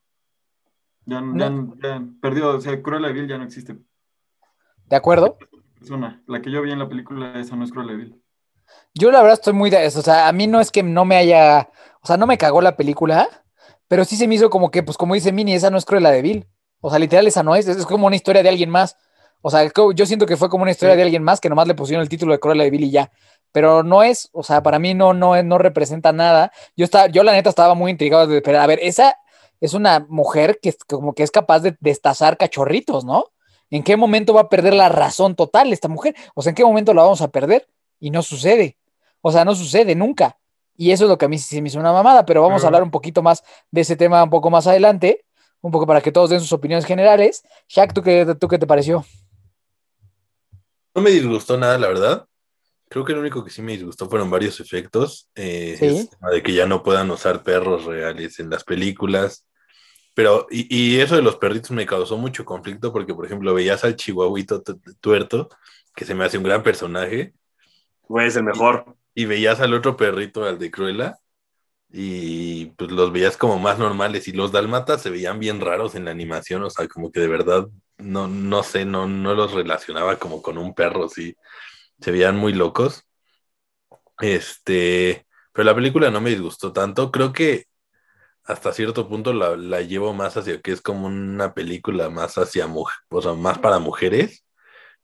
[1.06, 3.78] ya, ya, perdió, o sea, Cruella de Vil ya no existe.
[4.88, 5.38] ¿De acuerdo?
[5.78, 8.24] Persona, la que yo vi en la película, esa no es Cruella de Vil.
[8.95, 11.06] Yo la verdad estoy muy de eso, o sea, a mí no es que no
[11.06, 11.69] me haya,
[12.02, 13.30] o sea, no me cagó la película,
[13.88, 16.10] pero sí se me hizo como que, pues como dice Mini, esa no es Cruella
[16.10, 16.48] de Vil.
[16.82, 18.98] O sea, literal esa no es, es como una historia de alguien más.
[19.41, 21.76] O sea, yo siento que fue como una historia de alguien más que nomás le
[21.76, 23.12] pusieron el título de Cruella de Vil y ya.
[23.52, 26.52] Pero no es, o sea, para mí no, no, no representa nada.
[26.76, 29.18] Yo, estaba, yo la neta estaba muy intrigado de, pero a ver, esa
[29.60, 33.26] es una mujer que como que es capaz de destazar cachorritos, ¿no?
[33.70, 36.16] ¿En qué momento va a perder la razón total esta mujer?
[36.34, 37.68] O sea, ¿en qué momento la vamos a perder?
[38.00, 38.78] Y no sucede.
[39.22, 40.38] O sea, no sucede nunca.
[40.76, 42.68] Y eso es lo que a mí sí me hizo una mamada, pero vamos a
[42.68, 45.26] hablar un poquito más de ese tema un poco más adelante,
[45.60, 47.44] un poco para que todos den sus opiniones generales.
[47.68, 49.06] Shaq, ¿tú qué, tú qué te pareció?
[50.96, 52.29] No me disgustó nada, la verdad.
[52.89, 55.30] Creo que lo único que sí me disgustó fueron varios efectos.
[55.36, 59.45] Eh, de que ya no puedan usar perros reales en las películas.
[60.15, 63.84] Pero, y, y, eso de los perritos me causó mucho conflicto porque, por ejemplo, veías
[63.84, 64.63] al chihuahuito
[64.99, 65.49] tuerto,
[65.95, 67.34] que se me hace un gran personaje.
[68.08, 68.97] Güey, es el mejor.
[69.13, 71.19] Y, veías al otro perrito, al de Cruella,
[71.91, 74.28] y pues los veías como más normales.
[74.28, 77.28] Y los dalmatas se veían bien raros en la animación, o sea, como que de
[77.28, 77.67] verdad,
[77.99, 81.36] no, no sé, no, no los relacionaba como con un perro, sí
[82.02, 83.06] se veían muy locos.
[84.20, 87.12] Este, pero la película no me disgustó tanto.
[87.12, 87.66] Creo que
[88.44, 93.00] hasta cierto punto la, llevo más hacia que es como una película más hacia mujeres,
[93.10, 94.46] o sea, más para mujeres.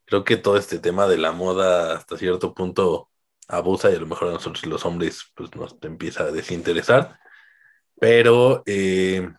[0.05, 3.09] Creo que todo este tema de la moda hasta cierto punto
[3.47, 7.19] abusa y a lo mejor a nosotros los hombres pues nos empieza a desinteresar.
[7.99, 9.29] Pero eh,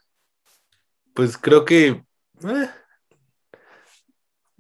[1.15, 2.71] pues creo que eh,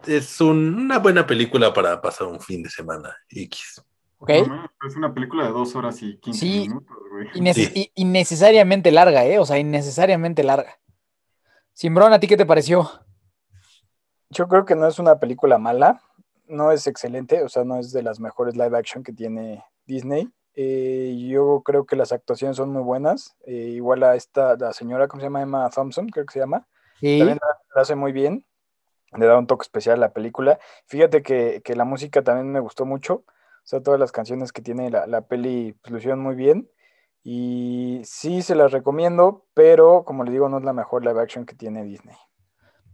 [0.07, 3.83] es una buena película para pasar un fin de semana X.
[4.29, 7.90] es una película de dos horas y quince minutos, güey.
[7.95, 9.38] innecesariamente larga, ¿eh?
[9.38, 10.79] O sea, innecesariamente larga.
[11.73, 12.90] Simbrón, ¿a ti qué te pareció?
[14.31, 16.01] Yo creo que no es una película mala,
[16.49, 20.29] no es excelente, o sea, no es de las mejores live action que tiene Disney.
[20.55, 23.37] Eh, yo creo que las actuaciones son muy buenas.
[23.45, 25.42] Eh, igual a esta, la señora, ¿cómo se llama?
[25.42, 26.66] Emma Thompson, creo que se llama.
[27.01, 27.38] También
[27.75, 28.45] la hace muy bien
[29.18, 30.59] le da un toque especial a la película.
[30.87, 33.14] Fíjate que, la música también me gustó mucho.
[33.14, 36.68] O sea, todas las canciones que tiene la, la peli pues, lucieron muy bien.
[37.22, 41.44] Y sí se las recomiendo, pero como le digo, no es la mejor live action
[41.44, 42.16] que tiene Disney.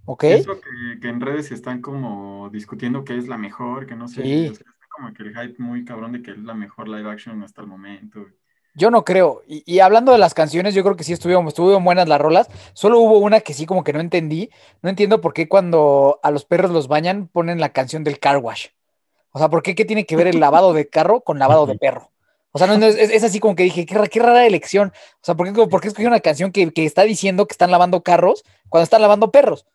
[0.04, 0.24] Ok.
[0.24, 0.58] Eso
[1.00, 4.22] que, en redes están como discutiendo que es la mejor, que no sé.
[4.22, 4.46] Sí.
[4.46, 4.64] está
[4.96, 7.66] como que el hype muy cabrón de que es la mejor live action hasta el
[7.66, 8.26] momento.
[8.74, 9.42] Yo no creo.
[9.46, 12.48] Y, hablando de las canciones, yo creo que sí estuvieron, estuvieron buenas las rolas.
[12.72, 14.50] Solo hubo una que sí como que no entendí.
[14.80, 18.38] No entiendo por qué cuando a los perros los bañan ponen la canción del car
[18.38, 18.68] wash.
[19.32, 21.76] O sea, ¿por qué, qué tiene que ver el lavado de carro con lavado de
[21.76, 22.10] perro?
[22.52, 24.92] O sea, no, es, así como que dije, qué, qué, rara elección.
[25.16, 27.70] O sea, ¿por qué, por qué escogí una canción que, que, está diciendo que están
[27.70, 29.66] lavando carros cuando están lavando perros?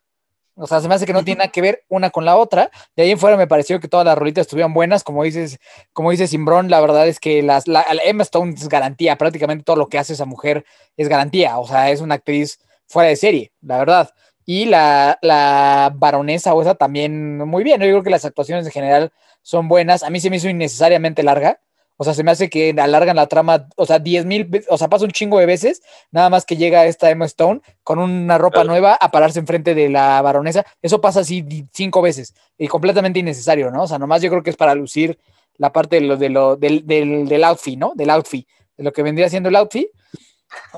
[0.58, 2.70] O sea, se me hace que no tiene nada que ver una con la otra.
[2.96, 5.04] De ahí en fuera me pareció que todas las rolitas estuvieron buenas.
[5.04, 5.58] Como dices,
[5.92, 9.16] como dice Simbrón, la verdad es que las, la, Emma Stone es garantía.
[9.16, 10.64] Prácticamente todo lo que hace esa mujer
[10.96, 11.58] es garantía.
[11.58, 14.10] O sea, es una actriz fuera de serie, la verdad.
[14.44, 17.80] Y la, la baronesa o esa también muy bien.
[17.80, 20.02] Yo creo que las actuaciones en general son buenas.
[20.02, 21.60] A mí se me hizo innecesariamente larga.
[22.00, 24.88] O sea, se me hace que alargan la trama, o sea, 10 mil, o sea,
[24.88, 25.82] pasa un chingo de veces,
[26.12, 29.88] nada más que llega esta Emma Stone con una ropa nueva a pararse enfrente de
[29.88, 30.64] la baronesa.
[30.80, 33.82] Eso pasa así cinco veces y completamente innecesario, ¿no?
[33.82, 35.18] O sea, nomás yo creo que es para lucir
[35.56, 37.92] la parte de lo, de lo, del, del, outfit, ¿no?
[37.96, 39.88] Del outfit, de lo que vendría siendo el outfit.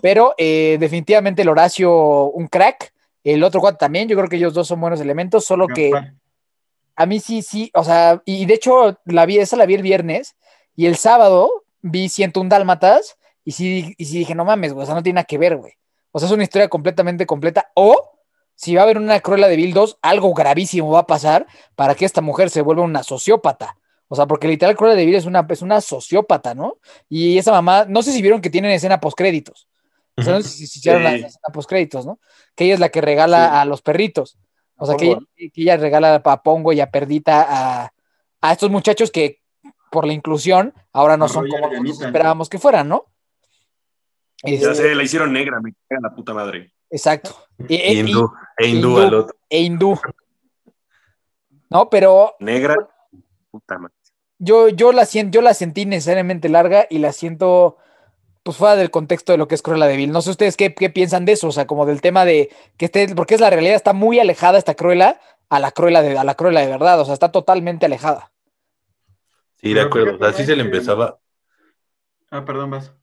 [0.00, 2.94] Pero eh, definitivamente el Horacio, un crack.
[3.22, 5.92] El otro cuatro también, yo creo que ellos dos son buenos elementos, solo que
[6.96, 9.82] a mí sí, sí, o sea, y de hecho la vi, esa la vi el
[9.82, 10.36] viernes
[10.80, 14.86] y el sábado vi 101 Dálmatas y sí, y sí dije, no mames, güey, o
[14.86, 15.72] sea, no tiene nada que ver, güey.
[16.12, 17.70] O sea, es una historia completamente completa.
[17.74, 18.12] O
[18.54, 21.94] si va a haber una Cruella de Vil 2, algo gravísimo va a pasar para
[21.94, 23.76] que esta mujer se vuelva una sociópata.
[24.08, 26.78] O sea, porque literal Cruella de Vil es una, es una sociópata, ¿no?
[27.08, 29.68] Y esa mamá, no sé si vieron que tienen escena postcréditos.
[30.16, 31.16] O sea, no sé si, si hicieron la Sí.
[31.24, 32.18] escena postcréditos, ¿no?
[32.54, 33.56] Que ella es la que regala Sí.
[33.56, 34.38] a los perritos.
[34.76, 37.92] O sea, que ella, Pongo, que ella regala a Pongo y a Perdita a,
[38.40, 39.39] a estos muchachos que
[39.90, 43.06] por la inclusión ahora no son como esperábamos que fueran, ¿no?
[44.42, 46.72] Ya Este, sé, la hicieron negra, me caga la puta madre.
[46.90, 47.36] Exacto.
[47.68, 49.00] Y- y- Hindú, e hindú hindú.
[49.00, 49.36] al otro.
[49.50, 49.98] e hindú.
[51.68, 52.74] No, pero Negra,
[53.50, 53.94] puta madre.
[54.38, 57.76] yo, yo la siento, yo la sentí necesariamente larga y la siento
[58.42, 60.10] pues fuera del contexto de lo que es Cruella de Vil.
[60.10, 62.48] No sé ustedes qué, qué piensan de eso, o sea, como del tema de
[62.78, 66.16] que esté, porque es la realidad, está muy alejada esta Cruella a la Cruella de,
[66.18, 68.32] a la Cruella de verdad, o sea, está totalmente alejada.
[69.62, 70.24] Sí, de acuerdo.
[70.24, 71.18] Así se le empezaba.
[72.30, 72.94] Ah, perdón, vas.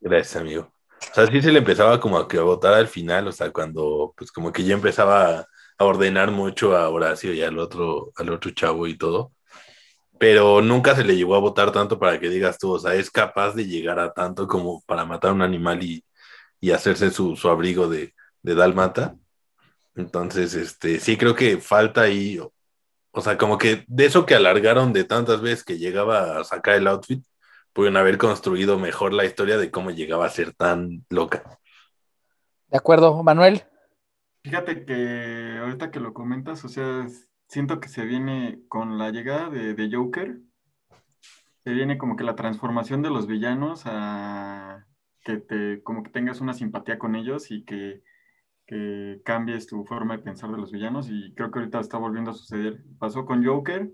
[0.00, 0.72] Gracias, amigo.
[1.10, 3.50] O sea, sí se le empezaba como a que a votar al final, o sea,
[3.52, 5.46] cuando pues como que ya empezaba a,
[5.84, 9.32] ordenar mucho a Horacio y al otro, al otro chavo y todo.
[10.18, 13.10] Pero nunca se le llegó a votar tanto para que digas tú, o sea, es
[13.10, 16.04] capaz de llegar a tanto como para matar a un animal y,
[16.60, 19.16] y hacerse su, su abrigo de, de dálmata.
[19.96, 22.40] Entonces, este, sí creo que falta ahí,
[23.14, 26.74] o, sea, como que de eso que alargaron de tantas veces que llegaba a sacar
[26.74, 27.24] el outfit,
[27.72, 31.58] pudieron haber construido mejor la historia de cómo llegaba a ser tan loca.
[32.68, 33.62] ¿De acuerdo, Manuel?
[34.42, 37.06] Fíjate que ahorita que lo comentas, o sea,
[37.48, 40.40] siento que se viene con la llegada de, de Joker,
[41.64, 44.86] se viene como que la transformación de los villanos a
[45.22, 48.02] que te, como que tengas una simpatía con ellos y que,
[48.66, 52.30] que cambies tu forma de pensar de los villanos y creo que ahorita está volviendo
[52.30, 52.82] a suceder.
[52.98, 53.90] Pasó con Joker,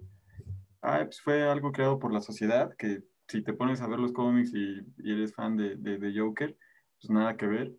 [0.82, 4.12] ah, pues fue algo creado por la sociedad, que si te pones a ver los
[4.12, 6.56] cómics y, eres fan de, de, Joker,
[7.00, 7.72] pues nada que ver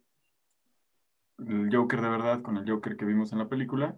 [1.48, 3.98] el Joker de verdad con el Joker que vimos en la película.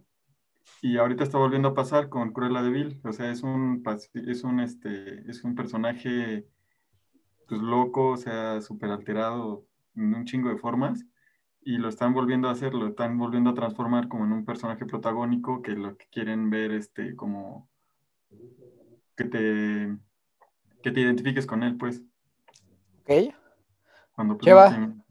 [0.81, 3.01] Y ahorita está volviendo a pasar con Cruella de Vil.
[3.03, 6.47] O sea, es un, es un, este, es un personaje
[7.47, 11.05] pues, loco, o sea, súper alterado en un chingo de formas.
[11.65, 14.85] Y lo están volviendo a hacer, lo están volviendo a transformar como en un personaje
[14.85, 17.69] protagónico que lo que quieren ver, este, como
[19.15, 19.97] que te,
[20.81, 22.01] que te identifiques con él, pues.
[23.01, 23.33] Ok.
[24.13, 24.69] Cuando pues, Cheva.
[24.71, 25.03] no tiene-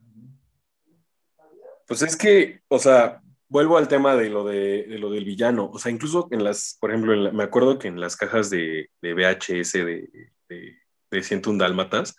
[1.87, 5.71] Pues es que, o sea, vuelvo al tema de lo, de, de lo del villano.
[5.73, 8.51] O sea, incluso en las, por ejemplo, en la- me acuerdo que en las cajas
[8.51, 10.77] de, de VHS de, de,
[11.11, 12.17] de 101 Dálmatas,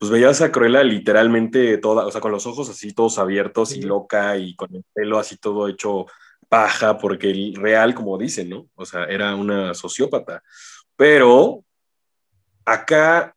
[0.00, 3.82] pues veías a Cruella literalmente toda, o sea, con los ojos así todos abiertos y
[3.82, 6.06] loca y con el pelo así todo hecho
[6.48, 8.66] paja, porque el real, como dicen, ¿no?
[8.76, 10.42] O sea, era una sociópata.
[10.96, 11.62] Pero
[12.64, 13.36] acá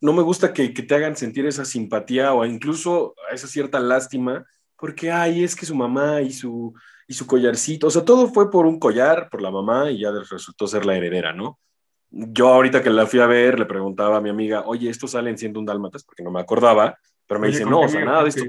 [0.00, 4.44] no me gusta que, que te hagan sentir esa simpatía o incluso esa cierta lástima,
[4.76, 6.74] porque, ay, es que su mamá y su,
[7.06, 10.10] y su collarcito, o sea, todo fue por un collar, por la mamá y ya
[10.10, 11.60] resultó ser la heredera, ¿no?
[12.10, 15.30] Yo ahorita que la fui a ver, le preguntaba a mi amiga, oye, ¿esto sale
[15.30, 16.04] en Siendo un Dálmatas?
[16.04, 18.28] Porque no me acordaba, pero me Oye, dice, ¿con no, o sea, amiga nada de
[18.28, 18.44] esto.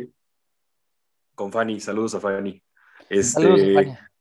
[1.35, 2.61] Con Fanny, saludos a Fanny.
[3.09, 4.11] Este, Saludos, España.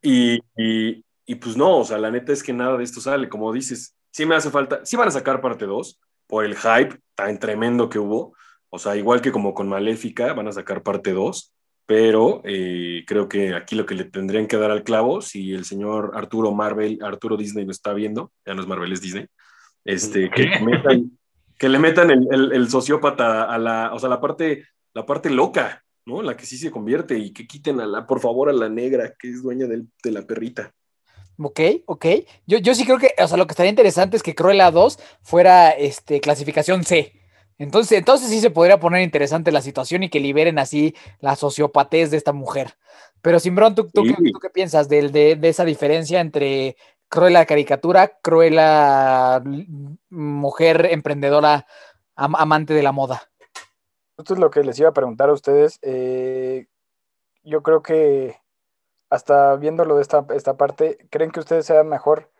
[0.00, 3.28] y, y, y, pues no, o sea, la neta es que nada de esto sale.
[3.28, 6.98] Como dices, sí me hace falta, sí van a sacar parte 2 por el hype
[7.14, 8.34] tan tremendo que hubo.
[8.70, 11.52] O sea, igual que como con Maléfica, van a sacar parte 2,
[11.86, 15.64] pero eh, creo que aquí lo que le tendrían que dar al clavo, si el
[15.64, 19.26] señor Arturo Marvel, Arturo Disney lo está viendo, ya no es Marvel, es Disney,
[19.84, 21.18] este, que, le metan,
[21.58, 24.64] que le metan el, el, el, sociópata a la, o sea, la parte,
[24.94, 26.22] la parte loca, ¿no?
[26.22, 29.14] La que sí se convierte y que quiten a la, por favor, a la negra,
[29.18, 30.72] que es dueña del, de la perrita.
[31.38, 32.06] Ok, ok.
[32.46, 34.98] Yo, yo sí creo que, o sea, lo que estaría interesante es que Cruella 2
[35.22, 37.21] fuera este, clasificación C.
[37.58, 42.10] Entonces, entonces sí se podría poner interesante la situación y que liberen así la sociopatez
[42.10, 42.74] de esta mujer.
[43.20, 44.14] Pero Simbrón, ¿tú, tú, sí.
[44.14, 46.76] ¿qué, ¿tú, qué, piensas de, de, de, esa diferencia entre
[47.08, 49.42] Cruella caricatura, Cruella
[50.10, 51.66] mujer emprendedora,
[52.16, 53.22] am, amante de la moda?
[54.18, 55.78] Esto es lo que les iba a preguntar a ustedes.
[55.82, 56.66] Eh,
[57.44, 58.36] yo creo que
[59.08, 62.31] hasta viéndolo de esta, esta parte, ¿creen que ustedes sea mejor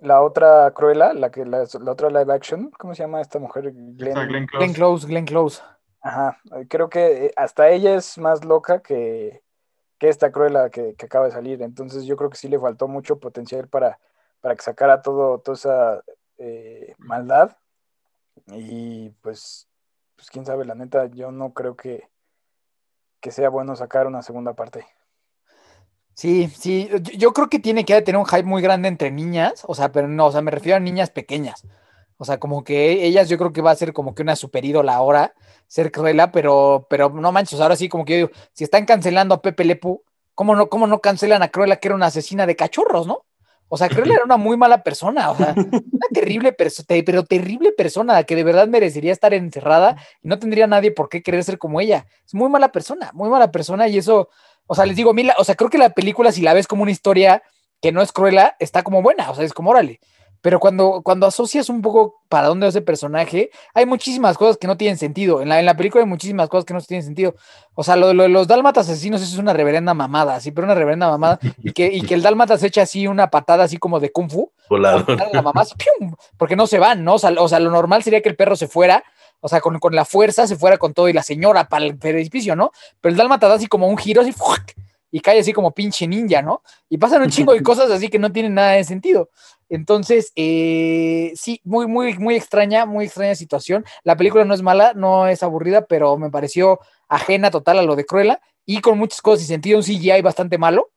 [0.00, 3.72] la otra Cruella, la que la, la, otra live action, ¿cómo se llama esta mujer?
[3.72, 4.58] Glenn, Glenn, Close.
[4.58, 5.06] Glenn Close.
[5.06, 5.62] Glenn Close.
[6.00, 9.42] Ajá, creo que eh, hasta ella es más loca que,
[9.98, 11.62] que esta Cruella que, que, acaba de salir.
[11.62, 13.98] Entonces yo creo que sí le faltó mucho potencial para,
[14.40, 16.04] para que sacara todo, toda esa
[16.38, 17.56] eh, maldad.
[18.46, 19.68] Y pues,
[20.16, 22.08] pues quién sabe, la neta, yo no creo que,
[23.20, 24.86] que sea bueno sacar una segunda parte.
[26.18, 29.76] Sí, sí, yo, creo que tiene que tener un hype muy grande entre niñas, o
[29.76, 31.64] sea, pero no, o sea, me refiero a niñas pequeñas.
[32.16, 34.64] O sea, como que ellas yo creo que va a ser como que una super
[34.64, 35.32] ídola ahora,
[35.68, 39.32] ser Cruella, pero, pero no manches, ahora sí como que yo digo, si están cancelando
[39.36, 40.02] a Pepe Lepu,
[40.34, 43.24] ¿cómo no, cómo no cancelan a Cruella que era una asesina de cachorros, no?
[43.68, 47.70] O sea, Cruella era una muy mala persona, o sea, una terrible persona, pero terrible
[47.70, 51.58] persona que de verdad merecería estar encerrada y no tendría nadie por qué querer ser
[51.58, 52.06] como ella.
[52.26, 54.30] Es muy mala persona, muy mala persona y eso,
[54.68, 56.92] o sea, les digo, o sea, creo que la película, si la ves como una
[56.92, 57.42] historia
[57.80, 59.98] que no es cruela, está como buena, o sea, es como, órale.
[60.40, 64.68] Pero cuando, cuando asocias un poco para dónde va ese personaje, hay muchísimas cosas que
[64.68, 65.42] no tienen sentido.
[65.42, 67.34] En la, en la película hay muchísimas cosas que no tienen sentido.
[67.74, 70.76] O sea, lo, de los dálmatas asesinos eso es una reverenda mamada, así, pero una
[70.76, 71.40] reverenda mamada.
[71.62, 74.30] Y que, y que el dálmata se echa así una patada así como de kung
[74.30, 74.52] fu.
[75.32, 75.64] La mamá,
[76.36, 77.14] porque no se van, ¿no?
[77.14, 79.02] O sea, o sea, lo normal sería que el perro se fuera,
[79.40, 81.96] o sea, con, con la fuerza se fuera con todo y la señora para el
[81.96, 82.72] precipicio, ¿no?
[83.00, 84.32] Pero el dálmata da así como un giro así,
[85.10, 86.62] y cae así como pinche ninja, ¿no?
[86.88, 89.30] Y pasan un chingo de cosas así que no tienen nada de sentido.
[89.68, 93.84] Entonces, eh, sí, muy, muy, muy extraña, muy extraña situación.
[94.02, 97.96] La película no es mala, no es aburrida, pero me pareció ajena total a lo
[97.96, 99.78] de Cruella y con muchas cosas y sentido.
[99.78, 100.90] Un CGI bastante malo.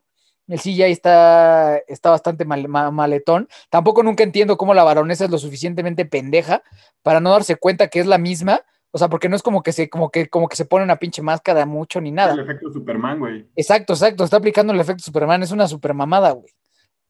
[0.48, 3.48] El CGI está, está bastante maletón.
[3.70, 6.64] Tampoco nunca entiendo cómo la baronesa es lo suficientemente pendeja
[7.04, 8.62] para no darse cuenta que es la misma
[8.94, 10.98] o sea, porque no es como que se, como que, como que se pone una
[10.98, 12.34] pinche máscara mucho ni nada.
[12.34, 13.48] El efecto Superman, güey.
[13.56, 14.26] Exacto, exacto.
[14.26, 15.44] Está aplicando el efecto Superman.
[15.44, 16.52] Es una supermamada, güey.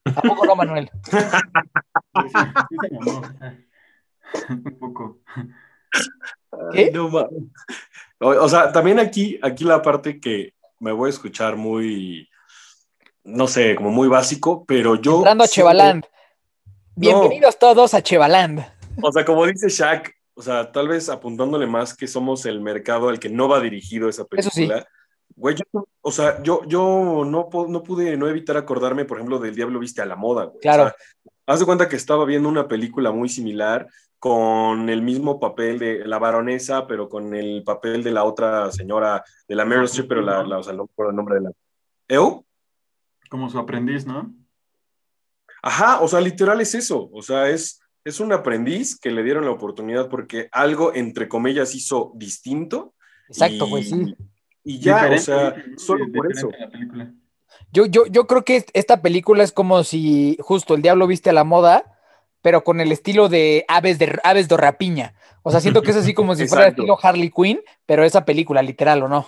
[0.06, 0.92] ¿A no, Manuel?
[4.50, 5.20] Un poco.
[6.72, 6.92] ¿Qué?
[8.20, 12.30] o, sea, también aquí, aquí la parte que me voy a escuchar muy,
[13.24, 15.18] no sé, como muy básico, pero yo.
[15.18, 16.06] Entrando a Chevaland.
[16.96, 18.66] Bienvenidos todos a Chevaland.
[19.02, 23.10] O sea, como dice Shaq, o sea, tal vez apuntándole más que somos el mercado
[23.10, 24.86] al que no va dirigido esa película.
[25.36, 29.56] Güey, yo, o sea, yo, yo no, no pude no evitar acordarme, por ejemplo, del
[29.56, 30.60] Diablo Viste a la Moda, güey.
[30.60, 30.92] Claro.
[31.46, 33.88] haz de cuenta que estaba viendo una película muy similar
[34.20, 39.24] con el mismo papel de la baronesa, pero con el papel de la otra señora,
[39.48, 41.52] de la Meryl Streep, pero la, o sea, no recuerdo el nombre de la...
[42.08, 42.46] ¿Eu?
[43.32, 44.32] Como su aprendiz, ¿no?
[45.64, 49.46] Ajá, o sea, literal es eso, o sea, es es un aprendiz que le dieron
[49.46, 52.94] la oportunidad porque algo, entre comillas, hizo distinto.
[53.28, 54.16] Exacto, pues sí.
[54.64, 56.50] Y ya, o sea, solo por eso.
[57.72, 61.34] Yo, yo, yo creo que esta película es como si justo el diablo viste a
[61.34, 62.00] la moda,
[62.42, 65.14] pero con el estilo de aves de aves de rapiña.
[65.44, 68.26] O sea, siento que es así como si fuera el estilo Harley Quinn, pero esa
[68.26, 69.28] película, literal, ¿o no?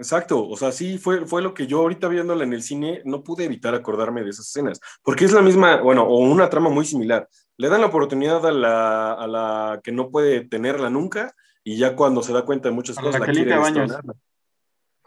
[0.00, 3.22] Exacto, o sea, sí fue, fue lo que yo ahorita viéndola en el cine no
[3.22, 6.86] pude evitar acordarme de esas escenas, porque es la misma, bueno, o una trama muy
[6.86, 7.28] similar.
[7.58, 11.94] Le dan la oportunidad a la, a la que no puede tenerla nunca y ya
[11.96, 13.54] cuando se da cuenta de muchas cosas la, quiere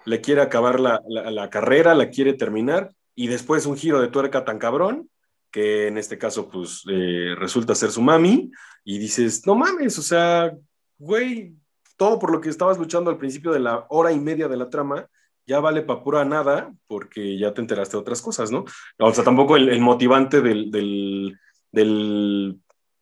[0.06, 4.46] le quiere acabar la, la, carrera, la quiere terminar y después un giro de tuerca
[4.46, 5.10] tan cabrón
[5.50, 8.52] que en este caso pues eh, resulta ser su mami
[8.84, 10.56] y dices, no mames, o sea,
[11.00, 11.56] güey,
[11.98, 14.70] todo por lo que estabas luchando al principio de la hora y media de la
[14.70, 15.08] trama,
[15.46, 18.66] ya vale para pura nada porque ya te enteraste de otras cosas, ¿no?
[19.00, 20.72] O sea, tampoco el, motivante del,
[21.72, 22.60] del,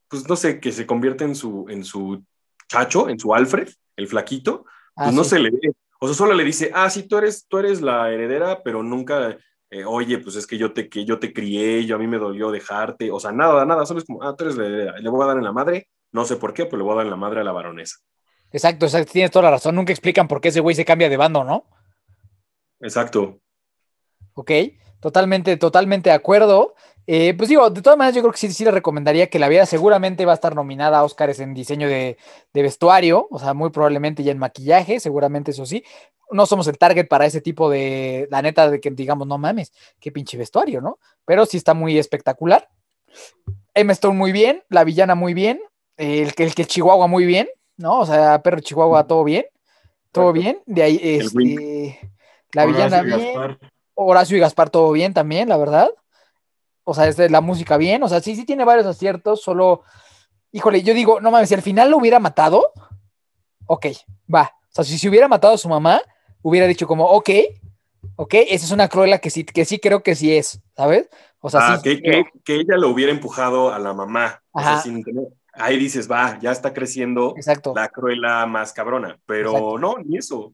[0.08, 2.24] pues no sé, que se convierte en su, en su
[2.68, 5.74] chacho, en su Alfred, el flaquito, pues ah, no se le ve.
[6.00, 9.38] O sea, solo le dice, ah, sí, tú eres, tú eres la heredera, pero nunca,
[9.70, 12.18] eh, oye, pues es que yo te, que yo te crié, yo a mí me
[12.18, 15.10] dolió dejarte, o sea, nada, nada, solo es como, ah, tú eres la heredera, le
[15.10, 17.06] voy a dar en la madre, no sé por qué, pero le voy a dar
[17.06, 17.98] en la madre a la baronesa.
[18.52, 19.76] Exacto, exacto, tienes toda la razón.
[19.76, 21.66] Nunca explican por qué ese güey se cambia de bando, ¿no?
[22.82, 23.40] Exacto.
[24.34, 24.52] Ok,
[25.00, 26.76] totalmente, totalmente de acuerdo.
[27.08, 29.48] Eh, pues digo, de todas maneras, yo creo que sí, sí le recomendaría que la
[29.48, 29.66] viera.
[29.66, 32.18] Seguramente va a estar nominada a Oscars en diseño de,
[32.54, 35.84] vestuario, o sea, muy probablemente ya en maquillaje, seguramente eso sí.
[36.30, 39.74] No somos el target para ese tipo de, la neta, de que digamos, no mames,
[40.00, 41.00] qué pinche vestuario, ¿no?
[41.26, 42.70] Pero sí está muy espectacular.
[43.74, 45.62] Emma Stone muy bien, la villana muy bien,
[45.98, 47.50] el, el, el Chihuahua muy bien.
[47.82, 48.00] ¿No?
[48.00, 49.46] O sea, Perro Chihuahua, todo bien.
[50.12, 50.62] Todo bien.
[50.66, 52.12] De ahí, este,
[52.54, 53.58] la villana bien.
[53.94, 55.90] Horacio y Gaspar, todo bien también, la verdad.
[56.84, 58.04] O sea, es de la música bien.
[58.04, 59.84] O sea, sí, sí tiene varios aciertos, solo.
[60.52, 62.72] Híjole, yo digo, no mames, si al final lo hubiera matado,
[63.68, 63.88] ok,
[64.34, 64.52] va.
[64.70, 66.02] O sea, si se hubiera matado a su mamá,
[66.42, 67.30] hubiera dicho como, ok,
[68.18, 71.10] ok, esa es una cruela que sí, que sí creo que sí es, ¿sabes?
[71.40, 72.02] O sea, ah, que,
[72.44, 74.44] que, ella lo hubiera empujado a la mamá.
[74.52, 77.36] O sea, sin tener, ahí dices, va, ya está creciendo
[77.76, 80.54] la cruela más cabrona, pero no, ni eso.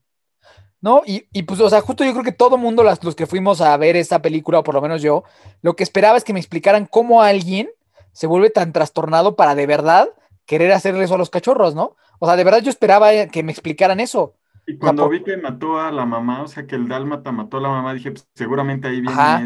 [0.79, 3.75] No, y, pues, o sea, justo yo creo que todo mundo, los que fuimos a
[3.77, 5.23] ver esta película, o por lo menos yo,
[5.62, 7.69] lo que esperaba es que me explicaran cómo alguien
[8.12, 10.10] se vuelve tan trastornado para de verdad
[10.45, 11.95] querer hacerle eso a los cachorros, ¿no?
[12.19, 14.35] O sea, de verdad yo esperaba que me explicaron eso.
[14.65, 17.62] Y cuando vi que mató a la mamá, o sea, que el dálmata mató a
[17.62, 19.45] la mamá, dije, pues seguramente ahí viene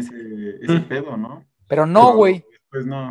[0.60, 1.44] ese, pedo, ¿no?
[1.68, 2.44] Pero no, güey.
[2.70, 3.10] Pues no.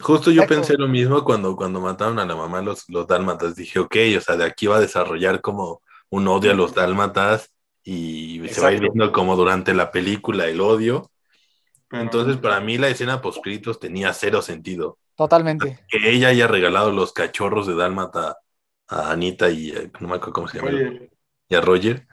[0.00, 3.56] Justo yo pensé lo mismo cuando, cuando mataron a la mamá los, los dálmatas.
[3.56, 7.50] Dije, ok, o sea, de aquí va a desarrollar como un odio a los dálmatas
[7.82, 11.10] y se va a ir viendo como durante la película el odio.
[11.90, 14.98] Entonces, para mí la escena postcritos tenía cero sentido.
[15.16, 15.80] Totalmente.
[15.88, 18.38] Que ella haya regalado los cachorros de Dálmata
[18.86, 20.70] a Anita y a- no me acuerdo cómo se llama.
[20.70, 21.10] Oye,
[21.48, 22.06] Y a Roger.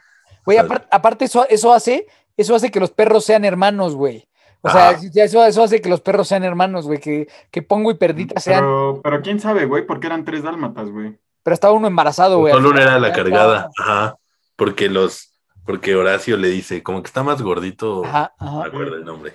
[0.46, 2.08] Güey, aparte, aparte eso, eso hace,
[2.38, 4.28] eso hace que los perros sean hermanos, güey.
[4.66, 7.92] O sea, ya eso, eso hace que los perros sean hermanos, güey, que, que Pongo
[7.92, 8.62] y Perdita sean.
[8.62, 11.20] Pero, pero, pero quién sabe, güey, porque eran tres dálmatas, güey.
[11.46, 12.52] estaba uno embarazado, güey.
[12.52, 13.70] Solo al una era la cargada.
[13.78, 14.18] Ajá.
[14.56, 15.32] Porque los.
[15.66, 18.04] Porque Horacio le dice, como que está más gordito.
[18.06, 18.60] Ajá, No ajá.
[18.60, 19.34] me acuerdo el nombre.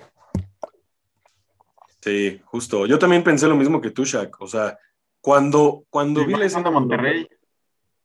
[2.01, 2.87] Sí, justo.
[2.87, 4.41] Yo también pensé lo mismo que tú, Shaq.
[4.41, 4.79] O sea,
[5.21, 7.29] cuando, cuando vi Igual la son escena de Monterrey.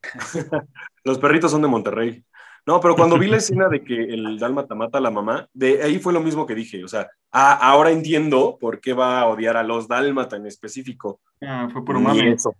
[1.03, 2.23] Los perritos son de Monterrey.
[2.65, 5.83] No, pero cuando vi la escena de que el dálmata mata a la mamá, de
[5.83, 6.83] ahí fue lo mismo que dije.
[6.83, 11.19] O sea, ah, ahora entiendo por qué va a odiar a los dálmata en específico.
[11.41, 12.31] Ah, fue por mame.
[12.33, 12.53] eso.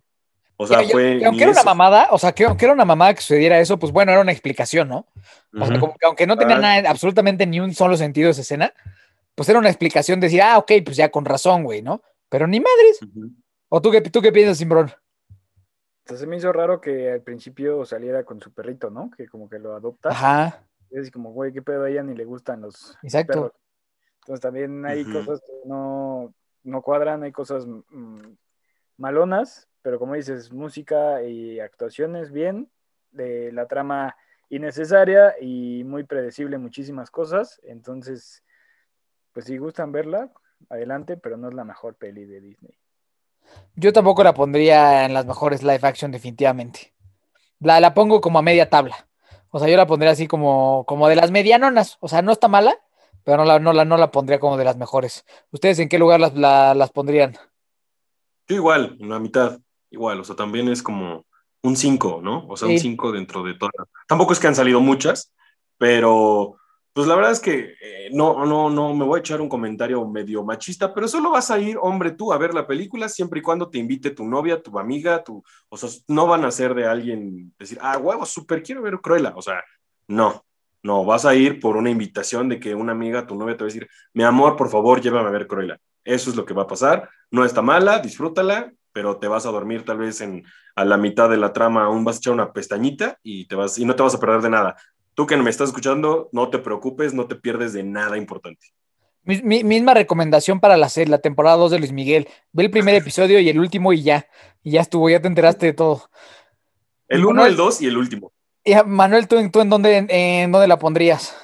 [0.58, 1.18] O sea, Y- fue.
[1.18, 3.78] y aunque era una mamada, o sea, que aunque era una mamada que sucediera eso,
[3.78, 5.06] pues bueno, era una explicación, ¿no?
[5.60, 6.60] O sea, como que aunque no tenía Ah.
[6.62, 8.72] nada, absolutamente ni un solo sentido esa escena,
[9.34, 12.02] pues era una explicación de decir, ah, ok, pues ya con razón, güey, ¿no?
[12.30, 13.00] Pero ni madres.
[13.68, 14.92] ¿O tú qué, tú qué piensas, Simbrón?
[16.06, 19.10] Entonces se me hizo raro que al principio saliera con su perrito, ¿no?
[19.10, 20.10] Que como que lo adopta.
[20.10, 23.34] Ajá, Y es como, güey, qué pedo a ella ni le gustan los Exacto.
[23.34, 23.52] perros.
[24.20, 26.32] Entonces también hay cosas que no,
[26.64, 28.34] no cuadran, hay cosas mm,
[28.98, 32.70] malonas, pero como dices, música y actuaciones bien,
[33.10, 34.16] de la trama
[34.50, 37.60] innecesaria y muy predecible muchísimas cosas.
[37.64, 38.44] Entonces,
[39.32, 40.32] pues si gustan verla,
[40.70, 42.78] adelante, pero no es la mejor peli de Disney.
[43.76, 46.94] Yo tampoco la pondría en las mejores live action, definitivamente.
[47.60, 49.08] La, la pongo como a media tabla.
[49.50, 51.98] O sea, yo la pondría así como, como de las medianonas.
[52.00, 52.76] O sea, no está mala,
[53.24, 55.26] pero no la, no la, no la pondría como de las mejores.
[55.52, 57.36] ¿Ustedes en qué lugar las, la- las pondrían?
[58.48, 61.26] Yo igual, en la mitad, igual, o sea, también es como
[61.64, 62.46] un 5, ¿no?
[62.48, 62.80] O sea, un Sí.
[62.80, 63.74] 5 dentro de todas.
[64.08, 65.34] Tampoco es que han salido muchas,
[65.78, 66.58] pero
[66.96, 70.08] pues la verdad es que eh, no, no, no, me voy a echar un comentario
[70.08, 73.42] medio machista, pero solo vas a ir, hombre, tú a ver la película siempre y
[73.44, 76.88] cuando te invite tu novia, tu amiga, tu, o sea, no van a ser de
[76.88, 79.62] alguien decir, ah, huevo, súper quiero ver Cruella, o sea,
[80.08, 80.46] no.
[80.84, 83.66] No, vas a ir por una invitación de que una amiga, tu novia te va
[83.66, 85.78] a decir, mi amor, por favor, llévame a ver Cruella.
[86.06, 87.10] Eso es lo que va a pasar.
[87.30, 91.30] No está mala, disfrútala, pero te vas a dormir tal vez en, a la mitad
[91.30, 94.04] de la trama, aún vas a echar una pestañita y, te vas, y no te
[94.04, 94.78] vas a perder de nada.
[95.16, 98.68] Tú que me estás escuchando, no te preocupes, no te pierdes de nada importante.
[99.24, 102.28] Mi- mi- misma recomendación para la serie, la temporada 2 de Luis Miguel.
[102.52, 104.28] Ve el primer episodio y el último y ya.
[104.62, 106.10] Y ya estuvo, ya te enteraste de todo.
[107.08, 108.32] El No, 1, no el es- 2 y el último.
[108.64, 111.36] Y, ah, Manuel, ¿tú, en- tú en, dónde, en, en dónde la pondrías?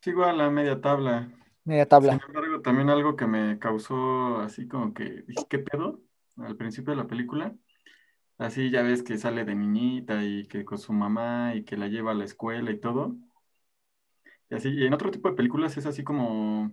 [0.00, 1.30] Sigo a la media tabla.
[1.64, 2.12] Media tabla.
[2.14, 6.00] Sin embargo, también algo que me causó así como que dije, ¿qué pedo?
[6.38, 7.54] Al principio de la película.
[8.38, 11.88] Así ya ves que sale de niñita y que con su mamá y que la
[11.88, 13.16] lleva a la escuela y todo.
[14.50, 16.72] Y así, y en otro tipo de películas es así como,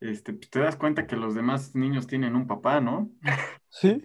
[0.00, 3.10] este, pues, te das cuenta que los demás niños tienen un papá, ¿no?
[3.68, 4.02] Sí.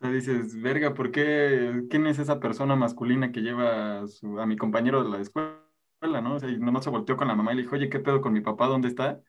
[0.00, 1.82] O sea, dices, verga, ¿por qué?
[1.90, 5.58] ¿Quién es esa persona masculina que lleva a, su- a mi compañero de la escuela,
[6.22, 6.34] ¿no?
[6.36, 8.20] O sea, y nomás se volteó con la mamá y le dijo, oye, ¿qué pedo
[8.20, 8.66] con mi papá?
[8.66, 9.20] ¿Dónde está?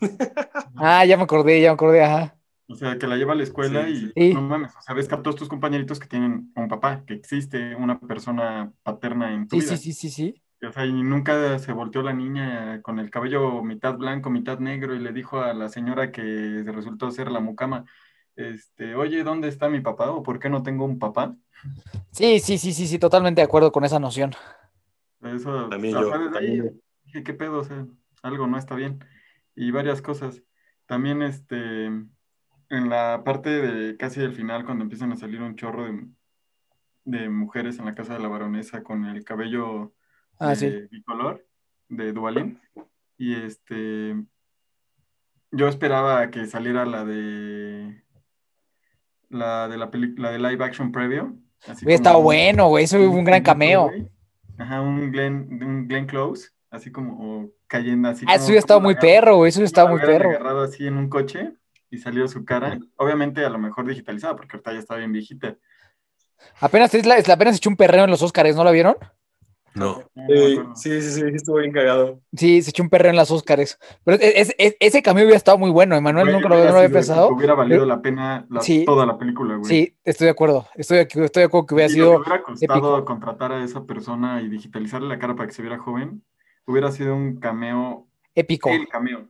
[0.76, 2.35] Ah, ya me acordé, ya me acordé, ajá.
[2.68, 4.34] O sea, que la lleva a la escuela Sí, y sí.
[4.34, 7.14] No mames, o sea, ves que a todos tus compañeritos que tienen un papá, que
[7.14, 9.76] existe una persona paterna en tu Sí, vida.
[9.76, 10.42] sí, sí, sí, sí.
[10.66, 14.94] O sea, y nunca se volteó la niña con el cabello mitad blanco, mitad negro
[14.94, 17.84] y le dijo a la señora que resultó ser la mucama,
[18.36, 20.10] este, oye, ¿dónde está mi papá?
[20.10, 21.36] ¿O por qué no tengo un papá?
[22.10, 24.32] Sí, sí, sí, sí, sí, totalmente de acuerdo con esa noción.
[25.22, 26.64] Eso, También o sea, yo, fue desde también ahí, yo.
[27.04, 27.58] dije, ¿qué pedo?
[27.60, 27.86] O sea,
[28.22, 29.04] algo no está bien.
[29.54, 30.42] Y varias cosas.
[30.86, 31.90] También, este,
[32.68, 36.06] en la parte de casi del final, cuando empiezan a salir un chorro de,
[37.04, 39.92] de mujeres en la casa de la baronesa con el cabello
[40.38, 40.70] Ah, sí.
[40.90, 41.46] bicolor,
[41.88, 42.60] de Duvalín.
[43.18, 44.16] Y este,
[45.50, 48.02] yo esperaba que saliera la de,
[49.30, 51.34] la de la película, de live action previo.
[51.66, 53.90] así como- bueno, güey, eso fue un gran cameo.
[54.58, 58.24] Ajá, un Glenn, un Glenn Close, así como cayendo así.
[58.28, 60.12] Ah, eso como- estado como muy la- perro, güey, eso hubiera estado como muy la
[60.18, 60.30] perro.
[60.30, 61.52] agarrado así en un coche
[61.90, 62.78] y salió su cara.
[62.96, 65.56] Obviamente, a lo mejor digitalizada, porque ahorita ya está bien viejita.
[66.60, 68.96] Apenas, es la, es la- apenas echó un perreo en los Oscars, ¿no la vieron?
[69.74, 70.02] No.
[70.14, 72.20] Sí, sí, sí, sí, estuvo bien cagado.
[72.34, 73.78] Sí, se echó un perreo en las Oscars.
[74.04, 76.78] Pero es- es- ese cameo hubiera estado muy bueno, Emanuel, nunca lo, hubiera no lo
[76.78, 77.28] había sido- pensado.
[77.28, 78.84] Hubiera valido pero- la pena la- Sí.
[78.86, 79.66] toda la película, güey.
[79.68, 80.66] Sí, estoy de acuerdo.
[80.76, 83.04] Estoy, de- estoy de acuerdo que hubiera Y lo sido que hubiera costado épico.
[83.04, 86.22] contratar a esa persona y digitalizarle la cara para que se viera joven,
[86.66, 88.70] hubiera sido un cameo, épico.
[88.70, 89.28] el cameo.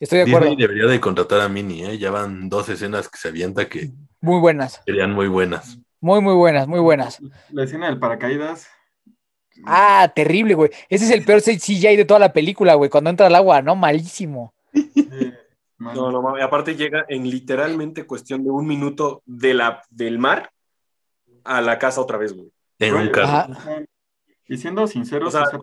[0.00, 0.48] Estoy de acuerdo.
[0.50, 1.98] Disney debería de contratar a Minnie, ¿eh?
[1.98, 3.90] Ya van dos escenas que se avienta que
[4.20, 4.82] Muy buenas.
[4.84, 5.78] serían muy buenas.
[6.00, 7.18] Muy, muy buenas, muy buenas.
[7.50, 8.68] La escena del paracaídas,
[9.66, 10.70] Ah, terrible, güey.
[10.88, 12.90] Ese es el peor CGI de toda la película, güey.
[12.90, 13.76] Cuando entra al agua, ¿no?
[13.76, 14.52] Malísimo.
[15.78, 20.50] no, no, aparte llega en literalmente cuestión de un minuto de la, del mar
[21.44, 22.50] a la casa otra vez, güey.
[22.78, 23.54] En un carro.
[24.46, 25.58] Y siendo sinceros, para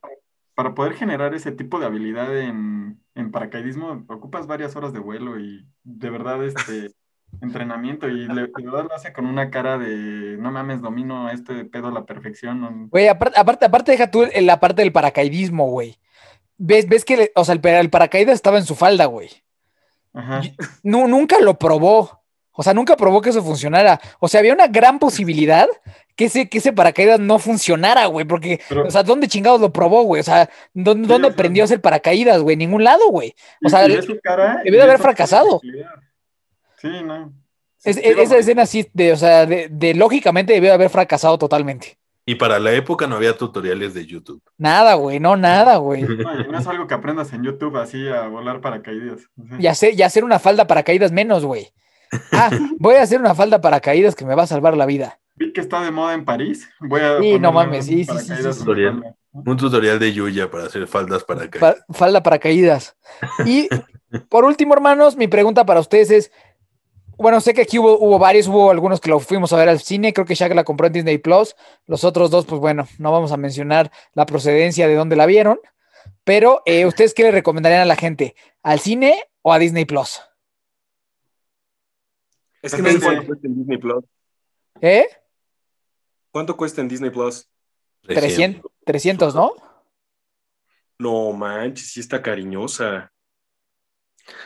[0.56, 5.66] poder generar ese tipo de habilidad en, en, paracaidismo, ocupas varias horas de vuelo y
[5.84, 6.92] de verdad este
[7.42, 11.88] entrenamiento y de verdad lo hace con una cara de no mames, domino este pedo
[11.88, 12.90] a la perfección.
[12.90, 15.98] Güey, aparte, aparte, aparte deja tú la parte del paracaidismo, güey.
[16.58, 19.30] ¿Ves, ves que, o sea, el, el, paracaídas estaba en su falda, güey.
[20.14, 20.42] Ajá.
[20.84, 22.22] nunca lo probó.
[22.54, 24.00] O sea, nunca probó que eso funcionara.
[24.20, 25.68] O sea, había una gran posibilidad
[26.16, 28.26] que ese, que ese paracaídas no funcionara, güey.
[28.26, 30.22] Porque, o sea, ¿dónde chingados lo probó, güey?
[30.22, 32.56] O sea, ¿dónde, aprendió a hacer paracaídas, güey?
[32.56, 33.34] Ningún lado, güey.
[33.64, 35.62] O sea, debió de haber fracasado.
[36.78, 37.34] Sí, no.
[37.84, 41.98] esa escena sí, de, o sea, de, lógicamente debió de haber fracasado totalmente.
[42.26, 44.42] Y para la época no había tutoriales de YouTube.
[44.58, 46.04] Nada, güey, no, nada, güey.
[46.52, 49.22] No, es algo que aprendas en YouTube así a volar paracaídas.
[49.60, 51.70] Y, hacer, y hacer una falda paracaídas menos, güey.
[52.32, 55.20] Ah, voy a hacer una falda paracaídas que me va a salvar la vida.
[55.42, 56.70] Vi que está de moda en París.
[56.80, 58.74] Voy a sí, no mames, sí, sí, sí,
[59.32, 61.84] Un tutorial de Yuya para hacer faldas paracaídas.
[61.90, 62.96] falda paracaídas.
[63.44, 63.68] Y
[64.30, 66.32] por último, hermanos, mi pregunta para ustedes es:
[67.18, 70.14] bueno, sé que aquí hubo, varios, hubo algunos que lo fuimos a ver al cine,
[70.14, 71.56] creo que Shaq la compró en Disney Plus,
[71.88, 75.60] los otros dos, pues bueno, no vamos a mencionar la procedencia de dónde la vieron,
[76.24, 78.36] pero eh, ¿ustedes qué le recomendarían a la gente?
[78.62, 80.22] ¿Al cine o a Disney Plus?
[82.62, 83.00] Es que no sé
[83.42, 84.06] Disney Plus.
[84.82, 85.08] ¿Eh?
[86.32, 87.50] ¿Cuánto cuesta en Disney Plus?
[88.04, 89.54] 300, 300 ¿no?
[90.98, 93.12] No manches, sí está cariñosa.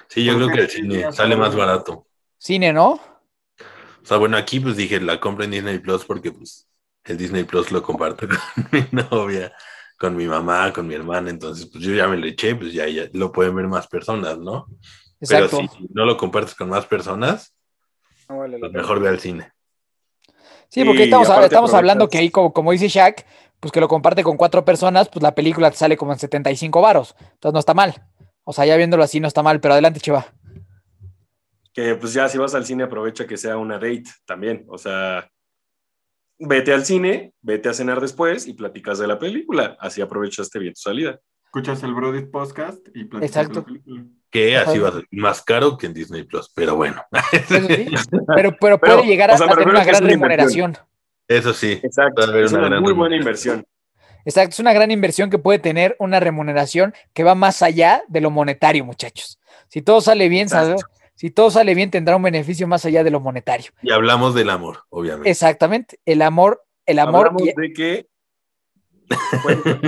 [0.07, 2.07] Sí, yo creo que el cine sale más barato.
[2.37, 2.91] Cine, ¿no?
[2.93, 6.67] O sea, bueno, aquí pues dije, la compra en Disney Plus porque pues
[7.03, 9.53] el Disney Plus lo comparto con mi novia,
[9.97, 12.87] con mi mamá, con mi hermana, entonces pues yo ya me lo eché, pues ya,
[12.87, 14.67] ya lo pueden ver más personas, ¿no?
[15.19, 15.57] Exacto.
[15.57, 17.55] Pero si no lo compartes con más personas,
[18.27, 19.51] pues mejor ve al cine.
[20.75, 23.25] Sí, porque estamos, estamos hablando que ahí, como, como dice Shaq,
[23.59, 26.81] pues que lo comparte con cuatro personas, pues la película te sale como en 75
[26.81, 27.15] varos.
[27.19, 27.95] Entonces no está mal.
[28.43, 30.27] O sea, ya viéndolo así no está mal, pero adelante, Chiva
[31.75, 35.29] que pues ya si vas al cine aprovecha que sea una date también, o sea,
[36.39, 40.73] vete al cine, vete a cenar después y platicas de la película, así aprovechaste bien
[40.73, 41.19] tu salida.
[41.55, 44.03] Escuchas el Brody Podcast y platicas de la película.
[44.29, 47.01] Que así va a ser más caro que en Disney Plus, pero bueno.
[48.35, 50.77] pero, pero puede llegar a, tener una gran remuneración.
[51.29, 51.79] Eso sí.
[51.81, 52.37] Exacto.
[52.37, 53.65] Es una, muy buena inversión.
[54.25, 58.19] Exacto, es una gran inversión que puede tener una remuneración que va más allá de
[58.19, 59.39] lo monetario, muchachos.
[59.69, 60.83] Si todo sale bien, ¿sabes?
[61.13, 63.71] si todo sale bien, tendrá un beneficio más allá de lo monetario.
[63.81, 65.29] Y hablamos del amor, obviamente.
[65.29, 67.27] Exactamente, el amor, el amor.
[67.27, 68.09] Hablamos de que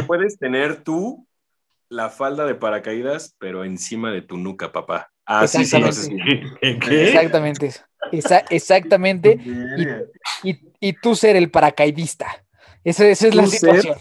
[0.07, 1.26] puedes, tener tú
[1.89, 5.11] la falda de paracaídas, pero encima de tu nuca, papá.
[5.25, 5.87] Así se lo
[6.61, 7.73] Exactamente.
[8.49, 9.39] exactamente.
[10.79, 12.45] Y, tú ser el paracaidista.
[12.83, 13.97] Esa, es la situación.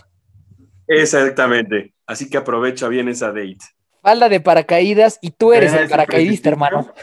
[0.87, 1.95] Exactamente.
[2.07, 3.59] Así que aprovecha bien esa date
[4.07, 6.95] falda de paracaídas y tú eres el paracaidista, hermano.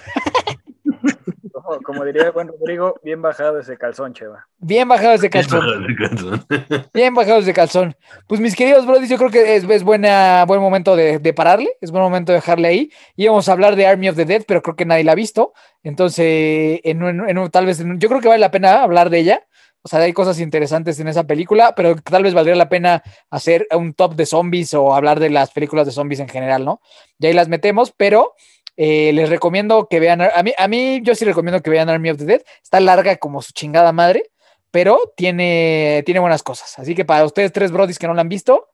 [1.83, 4.47] Como diría el buen Rodrigo, bien bajado ese calzón, Cheva.
[4.57, 6.45] Bien bajado ese calzón.
[6.93, 7.95] bien bajado ese calzón.
[8.27, 12.03] Pues mis queridos brodis, yo creo que es, buena, buen momento de, pararle, es buen
[12.03, 12.91] momento de dejarle ahí.
[13.15, 15.53] Íbamos a hablar de Army of the Dead, pero creo que nadie la ha visto.
[15.83, 19.47] Entonces, en, tal vez, yo creo que vale la pena hablar de ella.
[19.85, 23.67] O sea, hay cosas interesantes en esa película, pero tal vez valdría la pena hacer
[23.75, 26.81] un top de zombies o hablar de las películas de zombies en general, ¿no?
[27.19, 28.33] Y ahí las metemos, pero
[28.75, 32.09] eh, les recomiendo que vean, a mí, a mí yo sí recomiendo que vean Army
[32.09, 32.41] of the Dead.
[32.61, 34.31] Está larga como su chingada madre,
[34.71, 36.77] pero tiene, tiene buenas cosas.
[36.79, 38.69] Así que para ustedes tres brodis que no la han visto,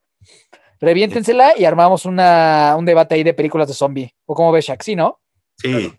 [0.79, 4.15] reviéntensela y armamos una, un debate ahí de películas de zombie.
[4.25, 4.81] ¿O como ves, Shaq?
[4.81, 5.19] Sí, ¿no?
[5.57, 5.93] Sí.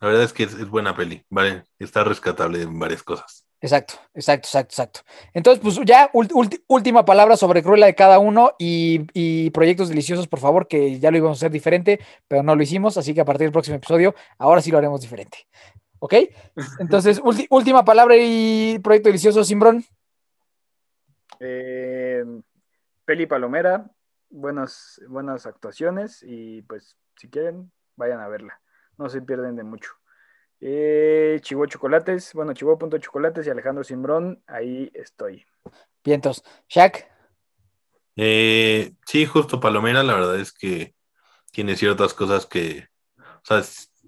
[0.00, 1.62] La verdad es que es, es buena peli, ¿vale?
[1.78, 3.43] Está rescatable en varias cosas.
[3.64, 5.00] Exacto, exacto, exacto, exacto.
[5.32, 6.10] Entonces, pues ya
[6.68, 11.16] última palabra sobre Cruella de cada uno y, proyectos deliciosos, por favor, que ya lo
[11.16, 11.98] íbamos a hacer diferente,
[12.28, 15.00] pero no lo hicimos, así que a partir del próximo episodio, ahora sí lo haremos
[15.00, 15.48] diferente.
[15.98, 16.12] ¿Ok?
[16.78, 19.82] Entonces, última palabra y proyecto delicioso, Simbrón.
[21.40, 22.22] Eh,
[23.06, 23.90] Peli Palomera,
[24.28, 28.60] buenas, buenas actuaciones y pues si quieren, vayan a verla.
[28.98, 29.92] No se pierden de mucho.
[30.66, 35.44] Eh, Chivo Chocolates, bueno, Chivo.chocolates y Alejandro Simbrón, ahí estoy.
[36.02, 36.42] Vientos.
[36.70, 37.06] Shaq.
[38.16, 40.94] Eh, sí, justo Palomera, la verdad es que
[41.52, 42.88] tiene ciertas cosas que,
[43.18, 43.62] o sea,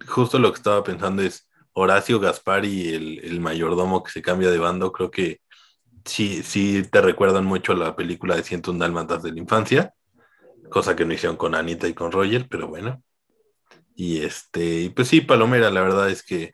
[0.06, 4.58] justo lo que estaba pensando es Horacio Gaspar y el, mayordomo que se cambia de
[4.58, 5.42] bando, creo que
[6.06, 9.92] sí, sí te recuerdan mucho a la película de 101 Dálmatas de la infancia,
[10.70, 13.02] cosa que no hicieron con Anita y con Roger, pero bueno.
[13.96, 16.52] Y este, pues sí, Palomera, la verdad es que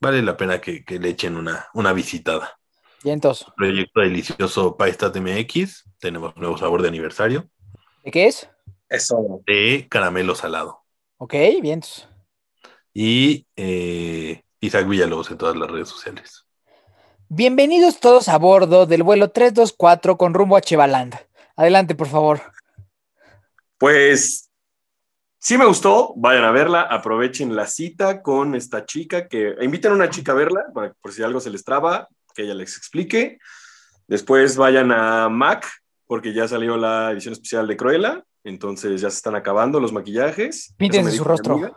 [0.00, 2.58] vale la pena que, le echen una, una visitada.
[3.04, 7.46] entonces Proyecto delicioso Paistat MX, tenemos nuevo sabor de aniversario.
[8.02, 8.48] ¿De qué es?
[8.88, 9.42] Eso.
[9.46, 10.82] De caramelo salado.
[11.18, 11.82] Ok, bien.
[12.94, 16.46] Y eh, Isaac Villalobos en todas las redes sociales.
[17.28, 21.16] Bienvenidos todos a bordo del vuelo 324 con rumbo a Chevaland.
[21.54, 22.40] Adelante, por favor.
[23.76, 24.51] Pues
[25.42, 29.96] sí me gustó, vayan a verla, aprovechen la cita con esta chica que inviten a
[29.96, 33.38] una chica a verla, por si algo se les traba, que ella les explique.
[34.06, 35.68] Después vayan a Mac,
[36.06, 40.74] porque ya salió la edición especial de Cruella, entonces ya se están acabando los maquillajes.
[40.76, 41.76] Píntense su rostro.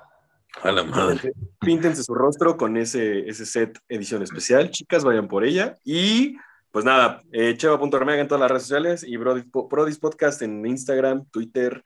[0.61, 1.33] A la madre.
[1.59, 4.69] Píntense su rostro con ese, ese set edición especial.
[4.69, 5.75] Chicas, vayan por ella.
[5.83, 6.37] Y
[6.71, 11.83] pues nada, eh, cheva.armega en todas las redes sociales y Brodis, Podcast en Instagram, Twitter,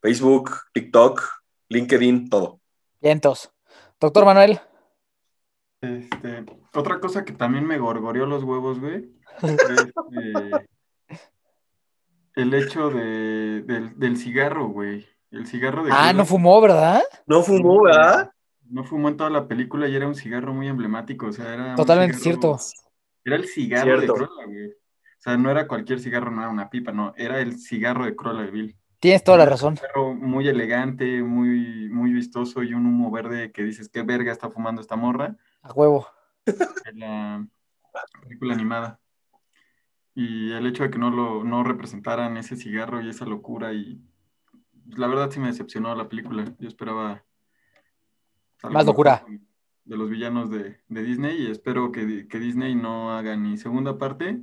[0.00, 1.22] Facebook, TikTok,
[1.68, 2.60] LinkedIn, todo.
[3.00, 3.52] entonces
[4.00, 4.58] Doctor Manuel.
[5.82, 6.44] Este,
[6.74, 9.10] otra cosa que también me gorgoreó los huevos, güey.
[9.42, 10.50] Eh,
[12.34, 15.06] el hecho de, del, cigarro, güey.
[15.30, 15.90] El cigarro de.
[15.92, 17.02] Ah, no fumó, ¿verdad?
[17.26, 18.30] No fumó, ¿verdad?
[18.68, 21.26] No fumó en toda la película y era un cigarro muy emblemático.
[21.26, 21.74] O sea, era.
[21.74, 22.58] Totalmente cierto.
[23.24, 24.68] Era el cigarro de Cruella, güey.
[24.70, 27.12] O sea, no era cualquier cigarro, no era una pipa, no.
[27.16, 28.76] Era el cigarro de Cruella de Bill.
[29.00, 29.76] Tienes toda la razón.
[29.76, 34.50] Cigarro muy elegante, muy, muy vistoso y un humo verde que dices, ¿qué verga está
[34.50, 35.36] fumando esta morra?
[35.62, 36.06] A huevo.
[36.84, 37.46] En la
[38.22, 39.00] película animada.
[40.14, 44.02] Y el hecho de que no lo no representaran ese cigarro y esa locura y
[44.86, 46.44] la verdad sí me decepcionó la película.
[46.58, 47.24] Yo esperaba
[48.62, 49.24] más locura
[49.84, 54.40] de los villanos de, Disney y espero que, Disney no haga ni segunda parte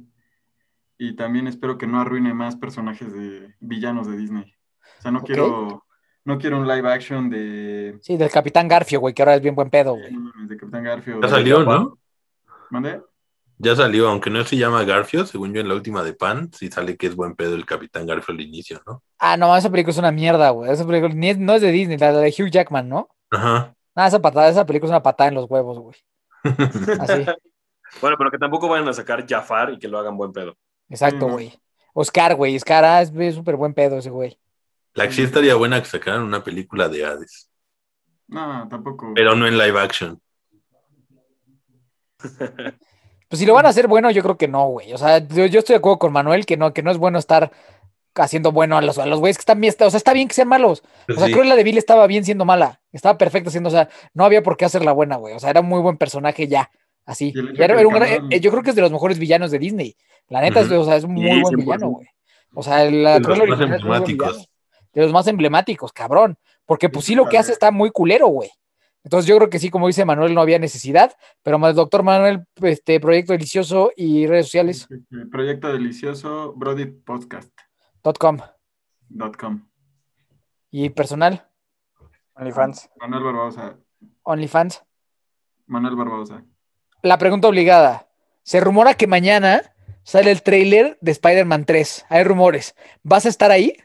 [0.98, 4.56] y también espero que no arruine más personajes de villanos de Disney.
[5.00, 5.84] O sea, no quiero
[6.26, 9.56] no quiero un live action de Sí, del Capitán Garfio, güey, que ahora es bien
[9.56, 10.14] buen pedo, güey.
[10.48, 11.22] De Capitán Garfio.
[11.22, 11.98] Ya salió, ¿no?
[12.70, 13.02] ¿Mande?
[13.60, 16.70] Ya salió, aunque no se llama Garfio, según yo en la última de Pan, sí
[16.70, 19.02] sale que es buen pedo el Capitán Garfio al inicio, ¿no?
[19.18, 20.70] Ah, no, esa película es una mierda, güey.
[20.72, 23.10] Esa película no es de Disney, la de Hugh Jackman, ¿no?
[23.32, 23.74] Ajá.
[23.96, 25.96] Nada, esa patada, esa película es una patada en los huevos, güey.
[27.00, 27.26] Así.
[28.00, 30.56] bueno, pero que tampoco vayan a sacar Jafar y que lo hagan buen pedo.
[30.90, 31.54] Exacto, güey.
[31.94, 32.56] Oscar, güey.
[32.56, 34.38] Oscar ah, es súper buen pedo ese güey.
[34.94, 37.50] La que sí estaría buena que sacaran una película de Hades.
[38.28, 39.14] No, tampoco.
[39.14, 40.20] Pero no en live action.
[43.30, 44.94] Pues si lo van a hacer bueno, yo creo que no, güey.
[44.94, 47.52] O sea, yo, estoy de acuerdo con Manuel que no, que no es bueno estar
[48.16, 49.74] haciendo bueno a los, a los güeyes que están bien.
[49.80, 50.82] O sea, está bien que sean malos.
[51.10, 52.80] O sea, creo que la de Bill estaba bien siendo mala.
[52.94, 55.34] Estaba perfecta siendo, o sea, no había por qué hacerla buena, güey.
[55.34, 56.72] O sea, era un muy buen personaje ya.
[57.08, 57.34] Así.
[57.36, 59.96] Eh, yo creo que es de los mejores villanos de Disney.
[60.28, 62.08] La neta, es, o sea, es un muy buen villano, güey.
[62.54, 64.50] O sea, la de los más emblemáticos.
[64.94, 66.38] De los más emblemáticos, cabrón.
[66.66, 68.50] Porque pues sí lo que hace está muy culero, güey.
[69.06, 72.46] Entonces yo creo que sí, como dice Manuel, no había necesidad, pero más doctor Manuel,
[72.62, 74.90] este proyecto delicioso y redes sociales.
[75.32, 77.50] Proyecto delicioso, Brody Podcast.
[78.20, 78.38] com.
[79.40, 79.68] com.
[80.72, 81.48] ¿Y personal?
[82.34, 82.90] OnlyFans.
[83.00, 83.78] Manuel Barbosa.
[84.24, 84.84] OnlyFans.
[85.68, 86.44] Manuel Barbosa.
[87.08, 88.06] La pregunta obligada.
[88.44, 89.62] Se rumora que mañana
[90.04, 92.06] sale el trailer de Spider-Man 3.
[92.10, 92.76] Hay rumores.
[93.02, 93.78] ¿Vas a estar ahí?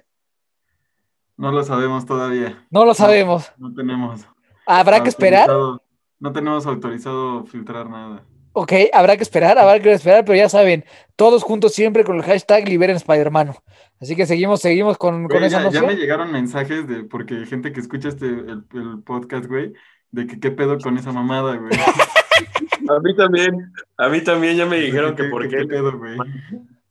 [1.37, 2.67] No lo sabemos todavía.
[2.71, 3.53] No lo sabemos.
[3.59, 4.27] no tenemos.
[4.67, 5.49] ¿Habrá que esperar?
[5.49, 8.25] No tenemos autorizado filtrar nada.
[8.55, 12.23] Ok, habrá que esperar, habrá que esperar, pero ya saben, todos juntos siempre con el
[12.23, 13.55] hashtag Liberen Spider-Man.
[14.01, 15.85] Así que seguimos, seguimos con, con esa noción.
[15.85, 18.65] Ya me llegaron mensajes de, porque gente que escucha este, el,
[19.07, 19.73] podcast, güey,
[20.11, 21.71] de que qué pedo con esa mamada, güey.
[22.97, 25.59] a mí también, a mí también ya me dijeron que, por qué.
[25.59, 26.17] qué pedo, güey.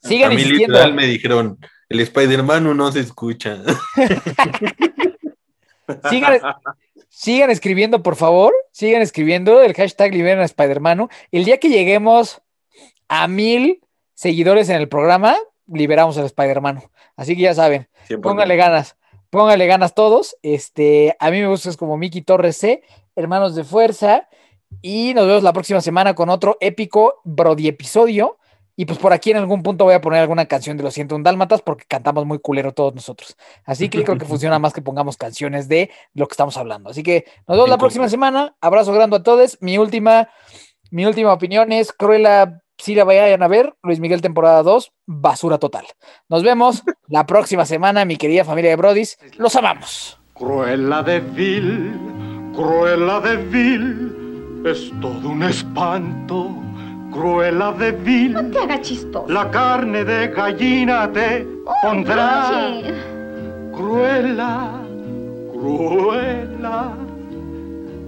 [0.03, 3.61] Sigan a mí literal me dijeron, el Spider-Man no se escucha.
[6.09, 6.39] Sigan,
[7.09, 8.53] Sigan escribiendo, por favor.
[8.71, 11.09] Sigan escribiendo el hashtag Liberan a Spider-Man.
[11.31, 12.41] El día que lleguemos
[13.09, 13.81] a mil
[14.13, 15.35] seguidores en el programa,
[15.67, 16.81] liberamos al Spider-Man.
[17.15, 17.87] Así que ya saben,
[18.21, 18.97] pónganle ganas.
[19.29, 20.35] Pónganle ganas todos.
[20.41, 22.83] Este, a mí me gusta es como Miki Torres C,
[23.15, 24.27] Hermanos de Fuerza.
[24.81, 28.37] Y nos vemos la próxima semana con otro épico Brody episodio.
[28.75, 31.15] Y pues por aquí en algún punto voy a poner alguna canción de Los Siento
[31.15, 33.37] un Dálmatas porque cantamos muy culero todos nosotros.
[33.65, 36.89] Así que creo que funciona más que pongamos canciones de lo que estamos hablando.
[36.89, 38.55] Así que nos vemos la próxima semana.
[38.61, 39.57] Abrazo grande a todos.
[39.61, 40.29] Mi última,
[40.89, 45.59] mi última opinión es Cruella, si la vayan a ver, Luis Miguel temporada 2, basura
[45.59, 45.85] total.
[46.27, 49.19] Nos vemos la próxima semana, mi querida familia de Brodis.
[49.37, 50.19] Los amamos.
[50.33, 54.20] Cruella de Vil, Cruella de Vil,
[54.65, 56.61] es todo un espanto
[57.11, 58.33] Cruela de vil.
[58.33, 59.27] No te hagas chistoso.
[59.27, 61.45] La carne de gallina te
[61.81, 62.69] pondrá.
[62.69, 62.93] Oye.
[63.73, 64.81] Cruela,
[65.51, 66.95] cruela.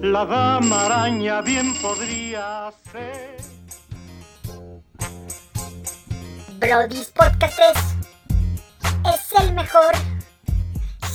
[0.01, 3.37] La dama araña bien podría ser.
[6.59, 7.95] Brody's Podcast es,
[9.13, 9.93] es el mejor.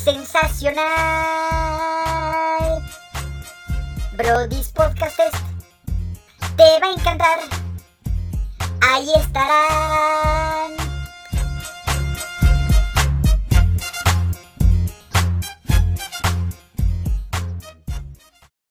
[0.04, 0.84] Sensacional.
[4.18, 5.16] Brody's Podcast
[6.56, 7.38] Te va a encantar.
[8.80, 10.87] Ahí estarán.